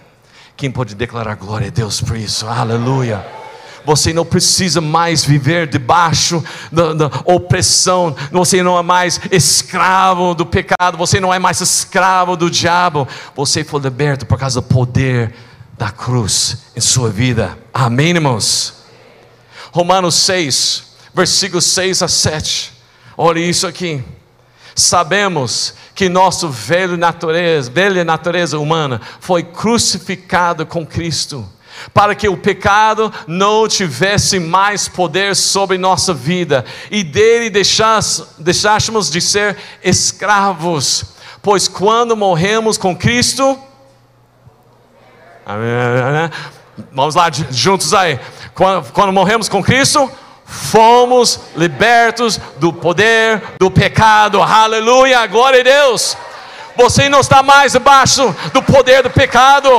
Quem 0.57 0.69
pode 0.69 0.93
declarar 0.93 1.35
glória 1.35 1.69
a 1.69 1.71
Deus 1.71 2.01
por 2.01 2.17
isso? 2.17 2.45
Aleluia. 2.45 3.42
Você 3.85 4.13
não 4.13 4.25
precisa 4.25 4.79
mais 4.79 5.25
viver 5.25 5.67
debaixo 5.67 6.43
da, 6.71 6.93
da, 6.93 7.11
opressão. 7.25 8.15
Você 8.31 8.63
não 8.63 8.77
é 8.77 8.81
mais 8.81 9.19
escravo 9.31 10.33
do 10.33 10.45
pecado. 10.45 10.97
Você 10.97 11.19
não 11.19 11.33
é 11.33 11.39
mais 11.39 11.61
escravo 11.61 12.35
do 12.35 12.49
diabo. 12.49 13.07
Você 13.35 13.63
foi 13.63 13.81
liberto 13.81 14.25
por 14.25 14.37
causa 14.37 14.61
do 14.61 14.67
poder 14.67 15.33
da 15.77 15.89
cruz 15.89 16.59
em 16.75 16.81
sua 16.81 17.09
vida. 17.09 17.57
Amém, 17.73 18.09
irmãos? 18.09 18.83
Romanos 19.71 20.15
6, 20.15 20.83
versículos 21.13 21.65
6 21.65 22.03
a 22.03 22.07
7. 22.07 22.73
Olha 23.17 23.39
isso 23.39 23.65
aqui. 23.67 24.03
Sabemos 24.75 25.73
que 25.93 26.09
nosso 26.09 26.49
velho 26.49 26.97
natureza, 26.97 27.69
velha 27.69 28.03
natureza 28.03 28.57
humana 28.57 28.99
foi 29.19 29.43
crucificado 29.43 30.65
com 30.65 30.85
Cristo 30.85 31.47
para 31.93 32.13
que 32.13 32.29
o 32.29 32.37
pecado 32.37 33.11
não 33.27 33.67
tivesse 33.67 34.39
mais 34.39 34.87
poder 34.87 35.35
sobre 35.35 35.77
nossa 35.77 36.13
vida 36.13 36.63
e 36.91 37.03
dele 37.03 37.49
deixássemos 37.49 39.09
de 39.09 39.19
ser 39.19 39.57
escravos, 39.83 41.05
pois 41.41 41.67
quando 41.67 42.15
morremos 42.15 42.77
com 42.77 42.95
Cristo, 42.95 43.57
vamos 46.91 47.15
lá 47.15 47.29
juntos 47.51 47.93
aí, 47.93 48.19
quando, 48.53 49.11
morremos 49.11 49.49
com 49.49 49.63
Cristo, 49.63 50.09
fomos 50.45 51.39
libertos 51.55 52.39
do 52.57 52.71
poder 52.71 53.41
do 53.59 53.71
pecado, 53.71 54.41
aleluia, 54.41 55.25
glória 55.25 55.61
a 55.61 55.63
Deus. 55.63 56.15
Você 56.75 57.07
não 57.07 57.19
está 57.19 57.43
mais 57.43 57.73
debaixo 57.73 58.35
do 58.51 58.61
poder 58.61 59.03
do 59.03 59.09
pecado. 59.09 59.69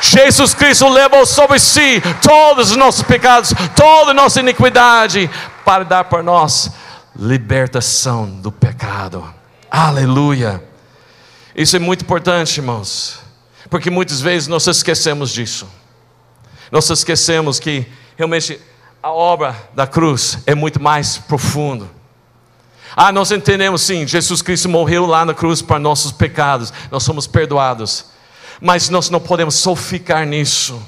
Jesus 0.00 0.54
Cristo 0.54 0.88
levou 0.88 1.26
sobre 1.26 1.58
si 1.58 2.00
todos 2.22 2.70
os 2.70 2.76
nossos 2.76 3.02
pecados, 3.02 3.52
toda 3.74 4.12
a 4.12 4.14
nossa 4.14 4.40
iniquidade, 4.40 5.30
para 5.64 5.84
dar 5.84 6.04
para 6.04 6.22
nós 6.22 6.70
libertação 7.16 8.30
do 8.30 8.52
pecado. 8.52 9.24
Aleluia. 9.70 10.62
Isso 11.54 11.74
é 11.76 11.78
muito 11.78 12.02
importante, 12.02 12.58
irmãos, 12.58 13.18
porque 13.68 13.90
muitas 13.90 14.20
vezes 14.20 14.46
nós 14.46 14.66
esquecemos 14.66 15.30
disso. 15.30 15.68
Nós 16.70 16.88
esquecemos 16.88 17.58
que 17.58 17.86
realmente 18.16 18.60
a 19.02 19.10
obra 19.10 19.56
da 19.74 19.86
cruz 19.86 20.38
é 20.46 20.54
muito 20.54 20.80
mais 20.80 21.18
profundo. 21.18 21.90
Ah, 22.96 23.12
nós 23.12 23.30
entendemos 23.30 23.82
sim, 23.82 24.06
Jesus 24.06 24.42
Cristo 24.42 24.68
morreu 24.68 25.06
lá 25.06 25.24
na 25.24 25.34
cruz 25.34 25.60
para 25.60 25.78
nossos 25.78 26.12
pecados, 26.12 26.72
nós 26.90 27.02
somos 27.02 27.26
perdoados, 27.26 28.06
mas 28.60 28.88
nós 28.88 29.10
não 29.10 29.20
podemos 29.20 29.54
só 29.54 29.74
ficar 29.74 30.26
nisso. 30.26 30.80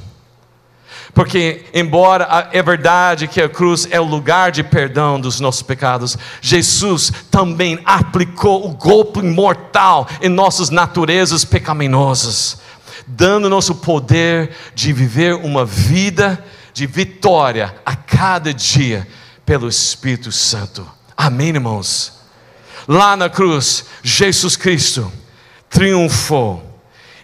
Porque, 1.13 1.65
embora 1.75 2.49
é 2.53 2.63
verdade 2.63 3.27
que 3.27 3.41
a 3.41 3.49
cruz 3.49 3.89
é 3.91 4.01
o 4.01 4.05
lugar 4.05 4.53
de 4.53 4.63
perdão 4.63 5.21
dos 5.21 5.41
nossos 5.41 5.63
pecados, 5.63 6.17
Jesus 6.41 7.13
também 7.31 7.81
aplicou 7.85 8.67
o 8.67 8.71
golpe 8.71 9.21
mortal 9.21 10.07
em 10.23 10.29
nossas 10.29 10.71
naturezas 10.71 11.45
pecaminosas, 11.45 12.59
dando 13.07 13.51
nosso 13.51 13.75
poder 13.75 14.53
de 14.75 14.93
viver 14.93 15.35
uma 15.35 15.65
vida 15.65 16.45
de 16.73 16.87
vitória 16.87 17.75
a 17.85 17.97
cada 17.97 18.55
dia 18.55 19.07
pelo 19.45 19.69
Espírito 19.69 20.31
Santo. 20.31 20.87
Amém, 21.17 21.49
irmãos? 21.49 22.21
Lá 22.87 23.17
na 23.17 23.29
cruz, 23.29 23.85
Jesus 24.03 24.57
Cristo 24.57 25.13
triunfou 25.69 26.70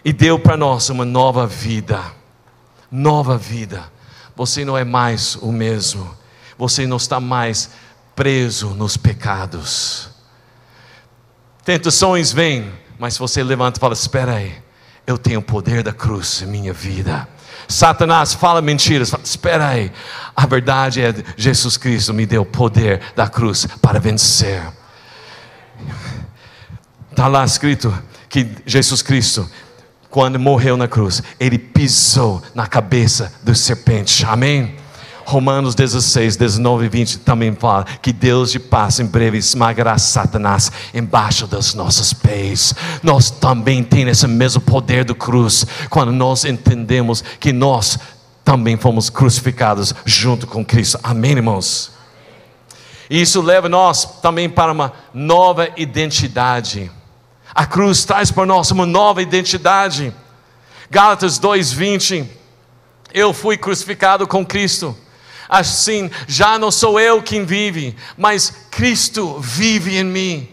e 0.07 0.13
deu 0.13 0.39
para 0.39 0.55
nós 0.55 0.89
uma 0.89 1.03
nova 1.03 1.45
vida 1.45 2.01
nova 2.91 3.37
vida. 3.37 3.91
Você 4.35 4.63
não 4.63 4.77
é 4.77 4.83
mais 4.83 5.35
o 5.35 5.51
mesmo. 5.51 6.15
Você 6.57 6.87
não 6.87 6.97
está 6.97 7.19
mais 7.19 7.71
preso 8.15 8.69
nos 8.69 8.97
pecados. 8.97 10.09
Tentações 11.63 12.31
vêm, 12.31 12.71
mas 12.97 13.17
você 13.17 13.43
levanta 13.43 13.79
e 13.79 13.81
fala: 13.81 13.93
Espera 13.93 14.35
aí, 14.35 14.55
eu 15.05 15.17
tenho 15.17 15.39
o 15.39 15.43
poder 15.43 15.83
da 15.83 15.93
cruz 15.93 16.41
em 16.41 16.47
minha 16.47 16.73
vida. 16.73 17.27
Satanás 17.67 18.33
fala 18.33 18.61
mentiras, 18.61 19.09
fala, 19.09 19.23
espera 19.23 19.67
aí. 19.67 19.91
A 20.33 20.45
verdade 20.45 21.01
é 21.01 21.13
Jesus 21.35 21.75
Cristo 21.75 22.13
me 22.13 22.25
deu 22.25 22.43
o 22.43 22.45
poder 22.45 23.01
da 23.13 23.27
cruz 23.27 23.67
para 23.81 23.99
vencer. 23.99 24.63
Está 27.11 27.27
lá 27.27 27.43
escrito 27.43 27.93
que 28.29 28.49
Jesus 28.65 29.01
Cristo 29.01 29.49
quando 30.17 30.39
morreu 30.39 30.75
na 30.75 30.87
cruz, 30.87 31.21
ele 31.39 31.59
pisou 31.59 32.41
na 32.55 32.65
cabeça 32.65 33.31
do 33.43 33.53
serpente. 33.53 34.25
Amém? 34.25 34.73
Romanos 35.23 35.75
16, 35.75 36.35
19 36.35 36.87
e 36.87 36.89
20 36.89 37.19
também 37.19 37.53
fala 37.53 37.85
que 38.01 38.11
Deus 38.11 38.51
de 38.51 38.59
paz 38.59 38.99
em 38.99 39.05
breve 39.05 39.37
esmagará 39.37 39.95
Satanás 39.99 40.71
embaixo 40.91 41.45
dos 41.45 41.75
nossos 41.75 42.13
pés. 42.13 42.73
Nós 43.03 43.29
também 43.29 43.83
temos 43.83 44.17
esse 44.17 44.27
mesmo 44.27 44.59
poder 44.59 45.05
do 45.05 45.13
cruz 45.13 45.67
quando 45.87 46.11
nós 46.11 46.45
entendemos 46.45 47.23
que 47.39 47.53
nós 47.53 47.99
também 48.43 48.75
fomos 48.75 49.11
crucificados 49.11 49.93
junto 50.03 50.47
com 50.47 50.65
Cristo. 50.65 50.99
Amém, 51.03 51.33
irmãos? 51.33 51.91
Isso 53.07 53.39
leva 53.39 53.69
nós 53.69 54.19
também 54.19 54.49
para 54.49 54.71
uma 54.71 54.93
nova 55.13 55.69
identidade. 55.77 56.89
A 57.53 57.65
cruz 57.65 58.05
traz 58.05 58.31
para 58.31 58.45
nós 58.45 58.71
uma 58.71 58.85
nova 58.85 59.21
identidade. 59.21 60.13
Gálatas 60.89 61.39
2:20 61.39 62.27
Eu 63.13 63.33
fui 63.33 63.57
crucificado 63.57 64.27
com 64.27 64.45
Cristo. 64.45 64.95
Assim, 65.49 66.11
já 66.27 66.59
não 66.59 66.69
sou 66.69 66.99
eu 66.99 67.21
quem 67.21 67.45
vive, 67.45 67.95
mas 68.17 68.67
Cristo 68.69 69.39
vive 69.39 69.97
em 69.97 70.03
mim. 70.03 70.49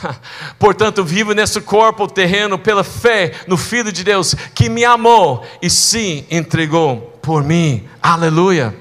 Portanto, 0.58 1.04
vivo 1.04 1.32
nesse 1.32 1.60
corpo 1.60 2.06
terreno 2.06 2.58
pela 2.58 2.84
fé 2.84 3.32
no 3.46 3.56
Filho 3.56 3.92
de 3.92 4.04
Deus 4.04 4.34
que 4.54 4.68
me 4.68 4.84
amou 4.84 5.44
e 5.60 5.68
se 5.68 6.26
entregou 6.30 7.18
por 7.20 7.42
mim. 7.42 7.88
Aleluia. 8.00 8.74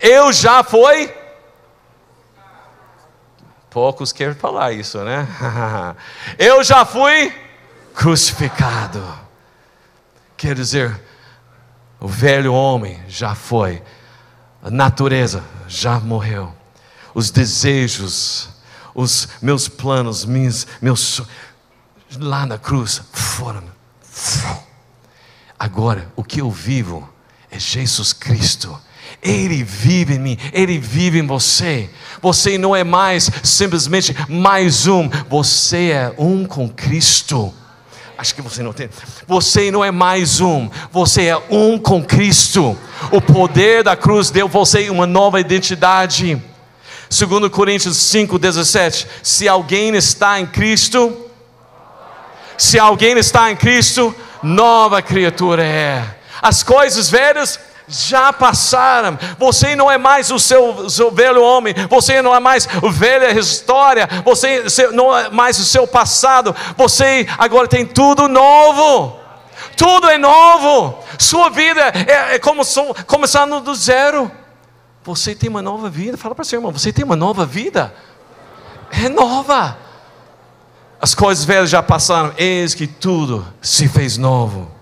Eu 0.00 0.32
já 0.32 0.62
fui 0.62 1.10
Poucos 3.76 4.10
querem 4.10 4.32
falar 4.32 4.72
isso, 4.72 5.04
né? 5.04 5.28
Eu 6.38 6.64
já 6.64 6.82
fui 6.86 7.30
crucificado. 7.94 9.06
Quer 10.34 10.54
dizer, 10.54 10.98
o 12.00 12.08
velho 12.08 12.54
homem 12.54 12.98
já 13.06 13.34
foi, 13.34 13.82
a 14.62 14.70
natureza 14.70 15.44
já 15.68 16.00
morreu, 16.00 16.56
os 17.14 17.30
desejos, 17.30 18.48
os 18.94 19.28
meus 19.42 19.68
planos, 19.68 20.24
meus, 20.24 21.20
lá 22.18 22.46
na 22.46 22.56
cruz 22.56 23.02
foram. 23.12 23.62
Agora, 25.58 26.10
o 26.16 26.24
que 26.24 26.40
eu 26.40 26.50
vivo 26.50 27.06
é 27.50 27.58
Jesus 27.58 28.14
Cristo 28.14 28.80
ele 29.26 29.64
vive 29.64 30.14
em 30.14 30.18
mim, 30.18 30.38
Ele 30.52 30.78
vive 30.78 31.18
em 31.18 31.26
você. 31.26 31.90
Você 32.22 32.56
não 32.56 32.74
é 32.74 32.84
mais 32.84 33.30
simplesmente 33.42 34.14
mais 34.28 34.86
um, 34.86 35.08
você 35.28 35.90
é 35.90 36.14
um 36.16 36.44
com 36.44 36.68
Cristo. 36.68 37.52
Acho 38.16 38.34
que 38.34 38.40
você 38.40 38.62
não 38.62 38.72
tem. 38.72 38.88
Você 39.26 39.70
não 39.70 39.84
é 39.84 39.90
mais 39.90 40.40
um, 40.40 40.70
você 40.90 41.26
é 41.26 41.36
um 41.50 41.78
com 41.78 42.02
Cristo. 42.02 42.78
O 43.10 43.20
poder 43.20 43.82
da 43.82 43.94
cruz 43.94 44.30
deu 44.30 44.48
você 44.48 44.88
uma 44.88 45.06
nova 45.06 45.38
identidade. 45.38 46.40
Segundo 47.10 47.50
Coríntios 47.50 47.96
5:17, 47.96 49.06
se 49.22 49.46
alguém 49.48 49.94
está 49.94 50.40
em 50.40 50.46
Cristo, 50.46 51.14
se 52.56 52.78
alguém 52.78 53.18
está 53.18 53.50
em 53.50 53.56
Cristo, 53.56 54.14
nova 54.42 55.02
criatura 55.02 55.64
é. 55.64 56.16
As 56.40 56.62
coisas 56.62 57.10
velhas 57.10 57.60
já 57.88 58.32
passaram. 58.32 59.18
Você 59.38 59.76
não 59.76 59.90
é 59.90 59.98
mais 59.98 60.30
o 60.30 60.38
seu, 60.38 60.88
seu, 60.90 61.10
velho 61.10 61.42
homem, 61.42 61.74
você 61.88 62.20
não 62.20 62.34
é 62.34 62.40
mais 62.40 62.66
velha 62.90 63.38
história, 63.38 64.08
você 64.24 64.64
não 64.92 65.16
é 65.16 65.30
mais 65.30 65.58
o 65.58 65.64
seu 65.64 65.86
passado, 65.86 66.54
você 66.76 67.26
agora 67.38 67.68
tem 67.68 67.86
tudo 67.86 68.28
novo. 68.28 69.20
Tudo 69.76 70.08
é 70.08 70.18
novo. 70.18 70.98
Sua 71.18 71.50
vida 71.50 71.80
é, 71.80 72.34
é 72.34 72.38
como 72.38 72.62
começando 73.06 73.60
do 73.60 73.74
zero. 73.74 74.30
Você 75.04 75.34
tem 75.34 75.48
uma 75.48 75.62
nova 75.62 75.88
vida. 75.88 76.16
Fala 76.16 76.34
para 76.34 76.44
seu 76.44 76.58
irmão, 76.58 76.72
você 76.72 76.92
tem 76.92 77.04
uma 77.04 77.16
nova 77.16 77.46
vida. 77.46 77.94
É 78.90 79.08
nova. 79.08 79.78
As 81.00 81.14
coisas 81.14 81.44
velhas 81.44 81.70
já 81.70 81.82
passaram, 81.82 82.32
eis 82.38 82.74
que 82.74 82.86
tudo 82.86 83.46
se 83.60 83.86
fez 83.88 84.16
novo. 84.16 84.75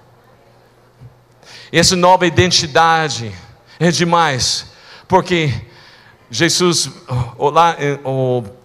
Essa 1.76 1.96
nova 1.96 2.24
identidade 2.24 3.34
é 3.80 3.90
demais, 3.90 4.66
porque 5.08 5.52
Jesus, 6.30 6.88
lá, 7.37 7.76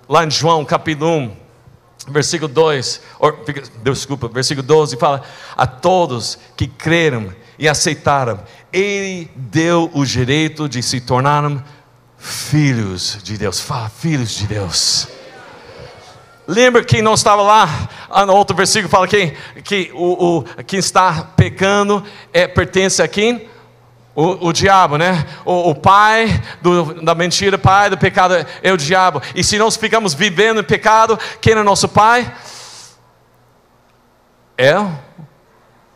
lá 0.08 0.26
em 0.28 0.30
João 0.30 0.64
capítulo 0.64 1.10
1, 1.18 1.38
versículo 2.10 2.54
2, 2.54 3.02
or, 3.20 3.36
desculpa, 3.82 4.28
versículo 4.28 4.66
12, 4.68 4.96
fala: 4.98 5.24
A 5.58 5.66
todos 5.66 6.38
que 6.56 6.68
creram 6.68 7.34
e 7.58 7.68
aceitaram, 7.68 8.42
Ele 8.72 9.28
deu 9.36 9.90
o 9.96 10.06
direito 10.06 10.70
de 10.70 10.84
se 10.84 11.02
tornarem 11.02 11.64
filhos 12.16 13.18
de 13.24 13.40
Deus. 13.40 13.60
Fala, 13.60 13.90
filhos 13.90 14.36
de 14.36 14.46
Deus. 14.46 15.08
Lembra 16.50 16.84
quem 16.84 17.04
não 17.04 17.14
estava 17.14 17.44
lá? 17.44 17.88
Ah, 18.10 18.26
no 18.26 18.34
outro 18.34 18.56
versículo 18.56 18.90
fala 18.90 19.08
que, 19.08 19.38
que 19.64 19.92
o, 19.94 20.40
o, 20.40 20.44
quem 20.64 20.80
está 20.80 21.32
pecando 21.36 22.04
é, 22.34 22.48
pertence 22.48 23.04
a 23.04 23.08
quem? 23.08 23.48
O, 24.16 24.48
o 24.48 24.52
diabo, 24.52 24.98
né? 24.98 25.28
O, 25.46 25.70
o 25.70 25.76
pai 25.76 26.42
do, 26.60 27.04
da 27.04 27.14
mentira, 27.14 27.56
pai 27.56 27.92
do 27.92 28.00
pecado 28.00 28.34
é 28.64 28.74
o 28.74 28.78
diabo. 28.78 29.22
E 29.36 29.44
se 29.44 29.60
nós 29.60 29.78
ficamos 29.78 30.16
vivendo 30.16 30.60
em 30.60 30.64
pecado, 30.64 31.20
quem 31.40 31.54
é 31.54 31.62
nosso 31.62 31.88
pai? 31.88 32.34
É 34.58 34.76
o 34.76 34.92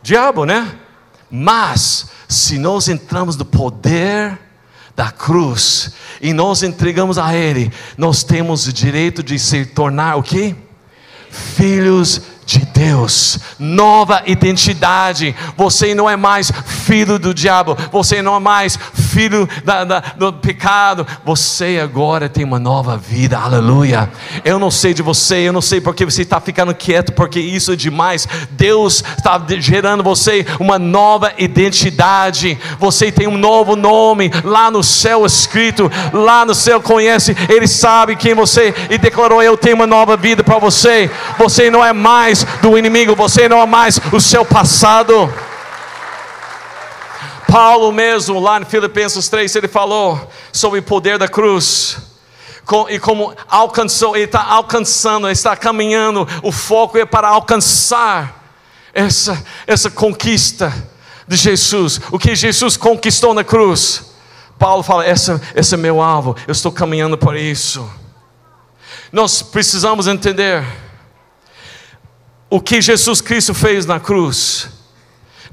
diabo, 0.04 0.46
né? 0.46 0.72
Mas, 1.32 2.12
se 2.30 2.60
nós 2.60 2.88
entramos 2.88 3.36
no 3.36 3.44
poder 3.44 4.38
da 4.95 5.12
cruz 5.12 5.93
e 6.21 6.34
nós 6.34 6.63
entregamos 6.63 7.17
a 7.17 7.36
Ele, 7.36 7.71
nós 7.97 8.23
temos 8.23 8.67
o 8.67 8.73
direito 8.73 9.23
de 9.23 9.38
se 9.39 9.65
tornar 9.65 10.15
o 10.15 10.23
quê? 10.23 10.56
Filhos 11.29 12.21
de 12.45 12.60
Deus, 12.60 13.39
nova 13.58 14.21
identidade. 14.25 15.36
Você 15.58 15.95
não 15.95 16.10
é 16.10 16.15
mais 16.15 16.51
filho 16.65 17.17
do 17.17 17.34
diabo, 17.34 17.75
você 17.91 18.21
não 18.21 18.36
é 18.36 18.39
mais 18.39 18.77
filho 19.13 19.47
da, 19.63 19.84
da, 19.84 19.99
do 19.99 20.34
pecado, 20.34 21.06
você 21.23 21.80
agora 21.82 22.28
tem 22.28 22.43
uma 22.43 22.58
nova 22.58 22.97
vida, 22.97 23.38
aleluia. 23.38 24.10
Eu 24.43 24.58
não 24.58 24.71
sei 24.71 24.91
de 24.91 25.04
você, 25.04 25.36
eu 25.36 25.54
não 25.54 25.62
sei 25.62 25.80
porque 25.80 26.04
você 26.04 26.23
está 26.23 26.41
ficando 26.41 26.73
quieto, 26.73 27.13
porque 27.13 27.39
isso 27.39 27.73
é 27.73 27.76
demais. 27.76 28.28
Deus 28.49 29.04
está 29.15 29.39
gerando 29.60 30.02
você 30.02 30.43
uma 30.60 30.80
nova 30.80 31.32
identidade, 31.38 32.58
você 32.80 33.12
tem 33.12 33.28
um 33.28 33.38
novo 33.38 33.76
nome 33.76 34.32
lá 34.43 34.71
no 34.71 34.84
céu 34.84 35.28
escrito, 35.28 35.91
lá 36.12 36.43
no 36.43 36.56
céu 36.56 36.82
conhece, 36.82 37.36
Ele 37.47 37.67
sabe 37.67 38.15
quem 38.15 38.34
você 38.34 38.73
e 38.89 38.97
declarou: 38.97 39.43
Eu 39.43 39.56
tenho 39.56 39.76
uma 39.76 39.88
nova 39.88 40.17
vida 40.17 40.43
para 40.43 40.58
você. 40.58 41.10
Você 41.38 41.69
não 41.69 41.86
é 41.86 41.93
mais 41.93 42.43
do 42.63 42.78
inimigo, 42.80 43.15
você 43.15 43.47
não 43.47 43.62
é 43.62 43.65
mais 43.67 44.02
o 44.12 44.19
seu 44.19 44.43
passado. 44.43 45.32
Paulo 47.54 47.92
mesmo, 47.92 48.39
lá 48.39 48.60
em 48.60 48.66
Filipenses 48.66 49.30
3, 49.30 49.56
ele 49.58 49.68
falou 49.68 50.28
sobre 50.52 50.80
o 50.80 50.82
poder 50.82 51.20
da 51.20 51.28
cruz. 51.28 51.98
E 52.89 52.98
como 52.98 53.32
alcançou, 53.48 54.16
ele 54.16 54.26
está 54.26 54.44
alcançando, 54.44 55.28
ele 55.28 55.34
está 55.34 55.56
caminhando, 55.56 56.28
o 56.42 56.52
foco 56.52 56.98
é 56.98 57.06
para 57.06 57.28
alcançar 57.28 58.58
essa, 58.92 59.39
essa 59.68 59.92
conquista 59.92 60.74
de 61.28 61.36
Jesus, 61.36 62.02
o 62.12 62.18
que 62.18 62.36
Jesus 62.36 62.76
conquistou 62.76 63.36
na 63.36 63.44
cruz. 63.44 64.16
Paulo 64.58 64.82
fala: 64.82 65.08
esse, 65.08 65.39
esse 65.54 65.76
é 65.76 65.78
meu 65.78 66.02
alvo, 66.02 66.36
eu 66.48 66.54
estou 66.54 66.72
caminhando 66.72 67.20
para 67.20 67.39
isso. 67.39 67.88
Nós 69.12 69.44
precisamos 69.44 70.08
entender 70.08 70.66
o 72.50 72.60
que 72.60 72.82
Jesus 72.82 73.22
Cristo 73.22 73.54
fez 73.54 73.86
na 73.86 74.00
cruz 74.00 74.83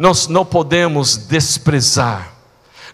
nós 0.00 0.28
não 0.28 0.46
podemos 0.46 1.18
desprezar, 1.18 2.32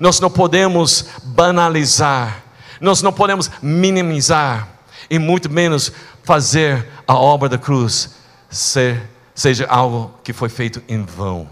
nós 0.00 0.18
não 0.18 0.28
podemos 0.28 1.06
banalizar, 1.22 2.42
nós 2.80 3.00
não 3.00 3.12
podemos 3.12 3.48
minimizar, 3.62 4.68
e 5.08 5.16
muito 5.16 5.48
menos 5.48 5.92
fazer 6.24 6.84
a 7.06 7.14
obra 7.14 7.48
da 7.48 7.56
cruz 7.56 8.16
ser, 8.50 9.08
seja 9.36 9.66
algo 9.68 10.18
que 10.24 10.32
foi 10.32 10.48
feito 10.48 10.82
em 10.88 11.04
vão. 11.04 11.48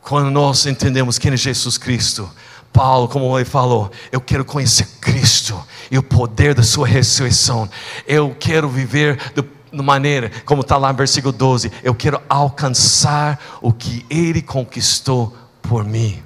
Quando 0.00 0.30
nós 0.30 0.64
entendemos 0.64 1.18
quem 1.18 1.32
é 1.32 1.36
Jesus 1.36 1.76
Cristo, 1.76 2.30
Paulo, 2.72 3.08
como 3.08 3.36
ele 3.36 3.44
falou, 3.44 3.90
eu 4.12 4.20
quero 4.20 4.44
conhecer 4.44 4.86
Cristo 5.00 5.60
e 5.90 5.98
o 5.98 6.04
poder 6.04 6.54
da 6.54 6.62
Sua 6.62 6.86
ressurreição. 6.86 7.68
Eu 8.06 8.32
quero 8.38 8.68
viver 8.68 9.32
do 9.34 9.42
maneira, 9.72 10.30
como 10.44 10.62
está 10.62 10.76
lá 10.76 10.90
no 10.92 10.98
versículo 10.98 11.32
12, 11.32 11.70
eu 11.82 11.94
quero 11.94 12.20
alcançar 12.28 13.38
o 13.60 13.72
que 13.72 14.04
Ele 14.10 14.42
conquistou 14.42 15.36
por 15.62 15.84
mim. 15.84 16.22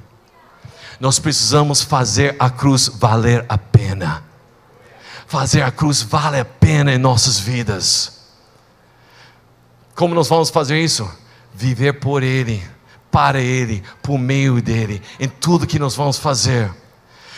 Nós 0.98 1.18
precisamos 1.18 1.82
fazer 1.82 2.36
a 2.38 2.48
cruz 2.48 2.88
valer 2.88 3.44
a 3.48 3.58
pena. 3.58 4.24
Fazer 5.26 5.62
a 5.62 5.70
cruz 5.70 6.02
vale 6.02 6.38
a 6.38 6.44
pena 6.44 6.92
em 6.92 6.98
nossas 6.98 7.38
vidas. 7.38 8.20
Como 9.94 10.14
nós 10.14 10.28
vamos 10.28 10.50
fazer 10.50 10.78
isso? 10.80 11.10
Viver 11.52 11.94
por 11.94 12.22
Ele, 12.22 12.62
para 13.10 13.40
Ele, 13.40 13.82
por 14.02 14.18
meio 14.18 14.60
dEle, 14.60 15.02
em 15.20 15.28
tudo 15.28 15.66
que 15.66 15.78
nós 15.78 15.94
vamos 15.94 16.18
fazer. 16.18 16.70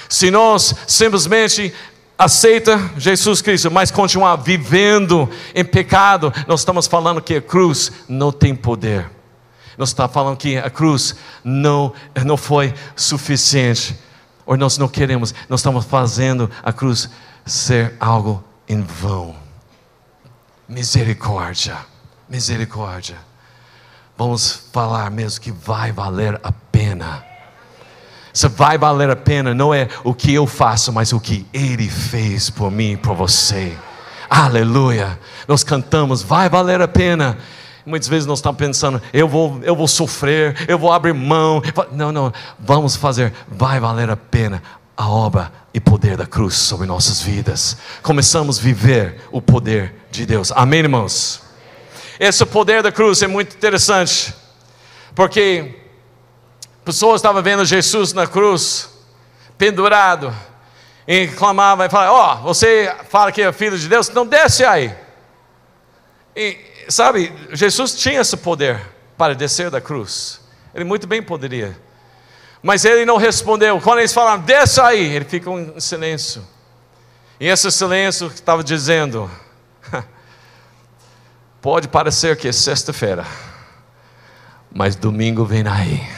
Se 0.09 0.31
nós 0.31 0.75
simplesmente 0.87 1.75
aceita 2.19 2.79
Jesus 2.97 3.43
Cristo, 3.43 3.71
mas 3.71 3.91
continuar 3.91 4.37
vivendo 4.37 5.29
em 5.55 5.65
pecado, 5.65 6.33
nós 6.47 6.61
estamos 6.61 6.87
falando 6.87 7.21
que 7.21 7.35
a 7.35 7.43
cruz 7.43 7.93
não 8.09 8.33
tem 8.33 8.55
poder. 8.55 9.11
Nós 9.77 9.91
estamos 9.91 10.13
falando 10.13 10.37
que 10.37 10.57
a 10.57 10.71
cruz 10.71 11.17
não, 11.45 11.93
não 12.25 12.37
foi 12.37 12.73
suficiente. 12.95 13.99
Ou 14.47 14.57
nós 14.57 14.79
não 14.79 14.89
queremos, 14.89 15.35
nós 15.49 15.61
estamos 15.61 15.85
fazendo 15.85 16.51
a 16.63 16.73
cruz 16.73 17.11
ser 17.45 17.95
algo 18.01 18.43
em 18.69 18.81
vão. 18.81 19.37
Misericórdia, 20.69 21.77
misericórdia. 22.29 23.17
Vamos 24.17 24.69
falar 24.73 25.11
mesmo 25.11 25.41
que 25.41 25.53
vai 25.53 25.93
valer 25.93 26.41
a 26.43 26.51
pena 26.51 27.23
vai 28.45 28.77
valer 28.77 29.11
a 29.11 29.17
pena, 29.17 29.55
não 29.55 29.73
é 29.73 29.89
o 30.05 30.13
que 30.13 30.35
eu 30.35 30.47
faço, 30.47 30.93
mas 30.93 31.13
o 31.13 31.21
que 31.21 31.47
Ele 31.53 31.89
fez 31.89 32.51
por 32.51 32.71
mim 32.71 32.93
e 32.93 32.97
por 32.97 33.15
você. 33.15 33.77
Aleluia. 34.29 35.19
Nós 35.47 35.63
cantamos, 35.65 36.23
vai 36.23 36.49
valer 36.49 36.81
a 36.81 36.89
pena. 36.89 37.39
Muitas 37.85 38.09
vezes 38.09 38.27
nós 38.27 38.41
estamos 38.41 38.59
pensando, 38.59 39.01
eu 39.13 39.29
vou, 39.29 39.61
eu 39.63 39.77
vou 39.77 39.87
sofrer, 39.87 40.57
eu 40.69 40.79
vou 40.79 40.93
abrir 40.93 41.15
mão. 41.15 41.63
Não, 41.93 42.11
não, 42.11 42.33
vamos 42.59 42.97
fazer, 42.97 43.33
vai 43.49 43.79
valer 43.79 44.11
a 44.11 44.17
pena 44.17 44.61
a 44.97 45.09
obra 45.09 45.53
e 45.75 45.81
poder 45.81 46.17
da 46.17 46.27
cruz 46.27 46.55
sobre 46.55 46.87
nossas 46.87 47.21
vidas. 47.21 47.77
Começamos 48.03 48.59
a 48.59 48.63
viver 48.63 49.21
o 49.31 49.43
poder 49.43 49.95
de 50.11 50.25
Deus. 50.25 50.51
Amém, 50.53 50.81
irmãos? 50.81 51.43
Esse 52.19 52.47
poder 52.47 52.83
da 52.83 52.91
cruz 52.91 53.21
é 53.23 53.27
muito 53.27 53.55
interessante, 53.55 54.35
porque 55.15 55.86
Pessoas 56.87 57.19
estavam 57.19 57.43
vendo 57.43 57.65
Jesus 57.65 58.13
na 58.13 58.29
cruz, 58.29 58.89
pendurado, 59.59 60.33
e 61.05 61.27
clamavam 61.27 61.85
e 61.85 61.91
falavam: 61.91 62.15
Ó, 62.15 62.35
oh, 62.35 62.43
você 62.43 62.95
fala 63.09 63.33
que 63.33 63.43
é 63.43 63.53
filho 63.53 63.77
de 63.77 63.89
Deus, 63.89 64.09
então 64.09 64.25
desce 64.25 64.65
aí. 64.65 64.95
E 66.37 66.57
sabe, 66.89 67.35
Jesus 67.51 67.97
tinha 67.97 68.21
esse 68.21 68.37
poder 68.37 68.81
para 69.19 69.35
descer 69.35 69.69
da 69.69 69.81
cruz, 69.81 70.41
ele 70.73 70.85
muito 70.85 71.09
bem 71.09 71.21
poderia, 71.21 71.77
mas 72.63 72.85
ele 72.85 73.05
não 73.05 73.17
respondeu. 73.17 73.81
Quando 73.81 73.99
eles 73.99 74.13
falaram, 74.13 74.43
desce 74.43 74.81
aí, 74.81 75.13
ele 75.13 75.25
ficou 75.25 75.59
em 75.59 75.81
silêncio. 75.81 76.47
E 77.41 77.49
esse 77.49 77.69
silêncio 77.73 78.29
estava 78.29 78.63
dizendo: 78.63 79.29
pode 81.61 81.89
parecer 81.89 82.37
que 82.37 82.47
é 82.47 82.53
sexta-feira, 82.53 83.27
mas 84.71 84.95
domingo 84.95 85.45
vem 85.45 85.67
aí. 85.67 86.16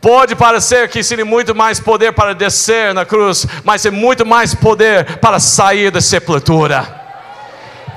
Pode 0.00 0.34
parecer 0.34 0.88
que 0.88 1.02
seria 1.02 1.26
muito 1.26 1.54
mais 1.54 1.78
poder 1.78 2.12
para 2.12 2.34
descer 2.34 2.94
na 2.94 3.04
cruz, 3.04 3.46
mas 3.64 3.84
é 3.84 3.90
muito 3.90 4.24
mais 4.24 4.54
poder 4.54 5.18
para 5.18 5.38
sair 5.38 5.90
da 5.90 6.00
sepultura. 6.00 7.00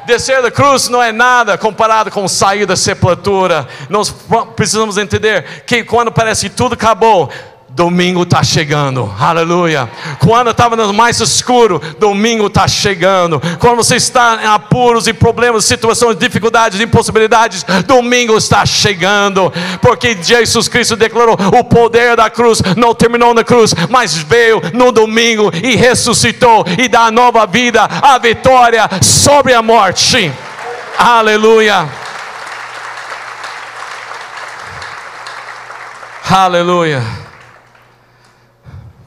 Descer 0.06 0.42
da 0.42 0.52
cruz 0.52 0.90
não 0.90 1.02
é 1.02 1.14
nada 1.14 1.58
comparado 1.58 2.12
com 2.12 2.28
sair 2.28 2.66
da 2.66 2.76
sepultura. 2.76 3.66
Nós 3.90 4.14
precisamos 4.54 4.98
entender 4.98 5.64
que 5.66 5.86
quando 5.86 6.12
parece 6.12 6.50
que 6.50 6.56
tudo 6.56 6.74
acabou, 6.74 7.32
Domingo 7.76 8.22
está 8.22 8.44
chegando, 8.44 9.12
aleluia. 9.20 9.90
Quando 10.20 10.52
estava 10.52 10.76
no 10.76 10.94
mais 10.94 11.20
escuro, 11.20 11.82
domingo 11.98 12.46
está 12.46 12.68
chegando. 12.68 13.42
Quando 13.58 13.78
você 13.78 13.96
está 13.96 14.42
em 14.44 14.46
apuros 14.46 15.08
e 15.08 15.14
problemas, 15.14 15.66
situações, 15.66 16.16
dificuldades, 16.16 16.80
impossibilidades, 16.80 17.66
domingo 17.88 18.38
está 18.38 18.64
chegando. 18.64 19.52
Porque 19.82 20.16
Jesus 20.22 20.68
Cristo 20.68 20.96
declarou: 20.96 21.36
o 21.36 21.64
poder 21.64 22.16
da 22.16 22.30
cruz 22.30 22.62
não 22.78 22.94
terminou 22.94 23.34
na 23.34 23.44
cruz, 23.44 23.74
mas 23.90 24.16
veio 24.16 24.62
no 24.72 24.92
domingo 24.92 25.52
e 25.52 25.76
ressuscitou 25.76 26.64
e 26.78 26.88
dá 26.88 27.10
nova 27.10 27.48
vida, 27.48 27.90
a 28.04 28.20
vitória 28.20 28.88
sobre 29.02 29.52
a 29.52 29.64
morte. 29.64 30.32
Aleluia. 30.96 31.90
Aleluia. 36.30 37.23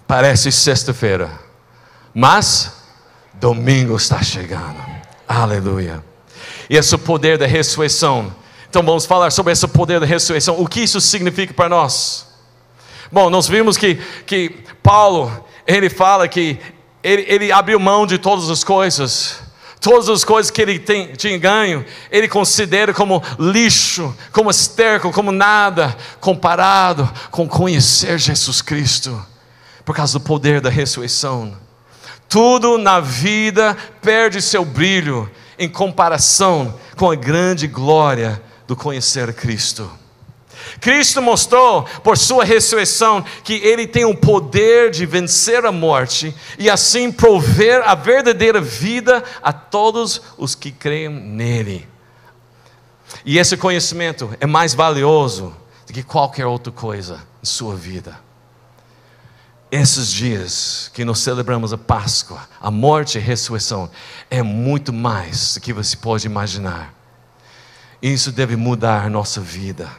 Parece 0.06 0.52
sexta-feira, 0.52 1.28
mas 2.14 2.72
domingo 3.34 3.96
está 3.96 4.22
chegando. 4.22 4.76
Aleluia. 5.26 6.02
E 6.70 6.76
esse 6.76 6.96
poder 6.96 7.36
da 7.36 7.46
ressurreição. 7.46 8.32
Então 8.70 8.84
vamos 8.84 9.04
falar 9.04 9.32
sobre 9.32 9.52
esse 9.52 9.66
poder 9.66 9.98
da 9.98 10.06
ressurreição. 10.06 10.60
O 10.60 10.68
que 10.68 10.80
isso 10.80 11.00
significa 11.00 11.52
para 11.52 11.68
nós? 11.68 12.24
Bom, 13.10 13.28
nós 13.30 13.48
vimos 13.48 13.76
que, 13.76 13.96
que 14.24 14.50
Paulo, 14.80 15.44
ele 15.66 15.90
fala 15.90 16.28
que 16.28 16.56
ele, 17.02 17.24
ele 17.28 17.52
abriu 17.52 17.80
mão 17.80 18.06
de 18.06 18.16
todas 18.16 18.48
as 18.48 18.62
coisas. 18.62 19.40
Todas 19.80 20.08
as 20.08 20.22
coisas 20.22 20.52
que 20.52 20.62
ele 20.62 20.78
tem, 20.78 21.12
tinha 21.14 21.36
ganho, 21.36 21.84
ele 22.12 22.28
considera 22.28 22.94
como 22.94 23.22
lixo, 23.38 24.14
como 24.32 24.50
esterco, 24.50 25.12
como 25.12 25.32
nada, 25.32 25.96
comparado 26.20 27.08
com 27.30 27.48
conhecer 27.48 28.18
Jesus 28.18 28.62
Cristo 28.62 29.20
por 29.86 29.94
causa 29.94 30.18
do 30.18 30.24
poder 30.24 30.60
da 30.60 30.68
ressurreição. 30.68 31.56
Tudo 32.28 32.76
na 32.76 32.98
vida 32.98 33.76
perde 34.02 34.42
seu 34.42 34.64
brilho 34.64 35.30
em 35.56 35.68
comparação 35.68 36.74
com 36.96 37.08
a 37.08 37.14
grande 37.14 37.68
glória 37.68 38.42
do 38.66 38.74
conhecer 38.74 39.32
Cristo. 39.32 39.88
Cristo 40.80 41.22
mostrou 41.22 41.84
por 42.02 42.18
sua 42.18 42.44
ressurreição 42.44 43.24
que 43.44 43.54
ele 43.54 43.86
tem 43.86 44.04
o 44.04 44.16
poder 44.16 44.90
de 44.90 45.06
vencer 45.06 45.64
a 45.64 45.70
morte 45.70 46.34
e 46.58 46.68
assim 46.68 47.12
prover 47.12 47.80
a 47.88 47.94
verdadeira 47.94 48.60
vida 48.60 49.22
a 49.40 49.52
todos 49.52 50.20
os 50.36 50.56
que 50.56 50.72
creem 50.72 51.08
nele. 51.10 51.86
E 53.24 53.38
esse 53.38 53.56
conhecimento 53.56 54.34
é 54.40 54.46
mais 54.46 54.74
valioso 54.74 55.54
do 55.86 55.92
que 55.92 56.02
qualquer 56.02 56.46
outra 56.46 56.72
coisa 56.72 57.22
em 57.40 57.46
sua 57.46 57.76
vida. 57.76 58.25
Esses 59.78 60.10
dias 60.10 60.90
que 60.94 61.04
nós 61.04 61.18
celebramos 61.18 61.70
a 61.70 61.76
Páscoa, 61.76 62.40
a 62.58 62.70
morte 62.70 63.18
e 63.18 63.20
a 63.20 63.22
ressurreição, 63.22 63.90
é 64.30 64.42
muito 64.42 64.90
mais 64.90 65.52
do 65.52 65.60
que 65.60 65.70
você 65.70 65.94
pode 65.94 66.26
imaginar. 66.26 66.94
Isso 68.00 68.32
deve 68.32 68.56
mudar 68.56 69.10
nossa 69.10 69.38
vida. 69.38 69.90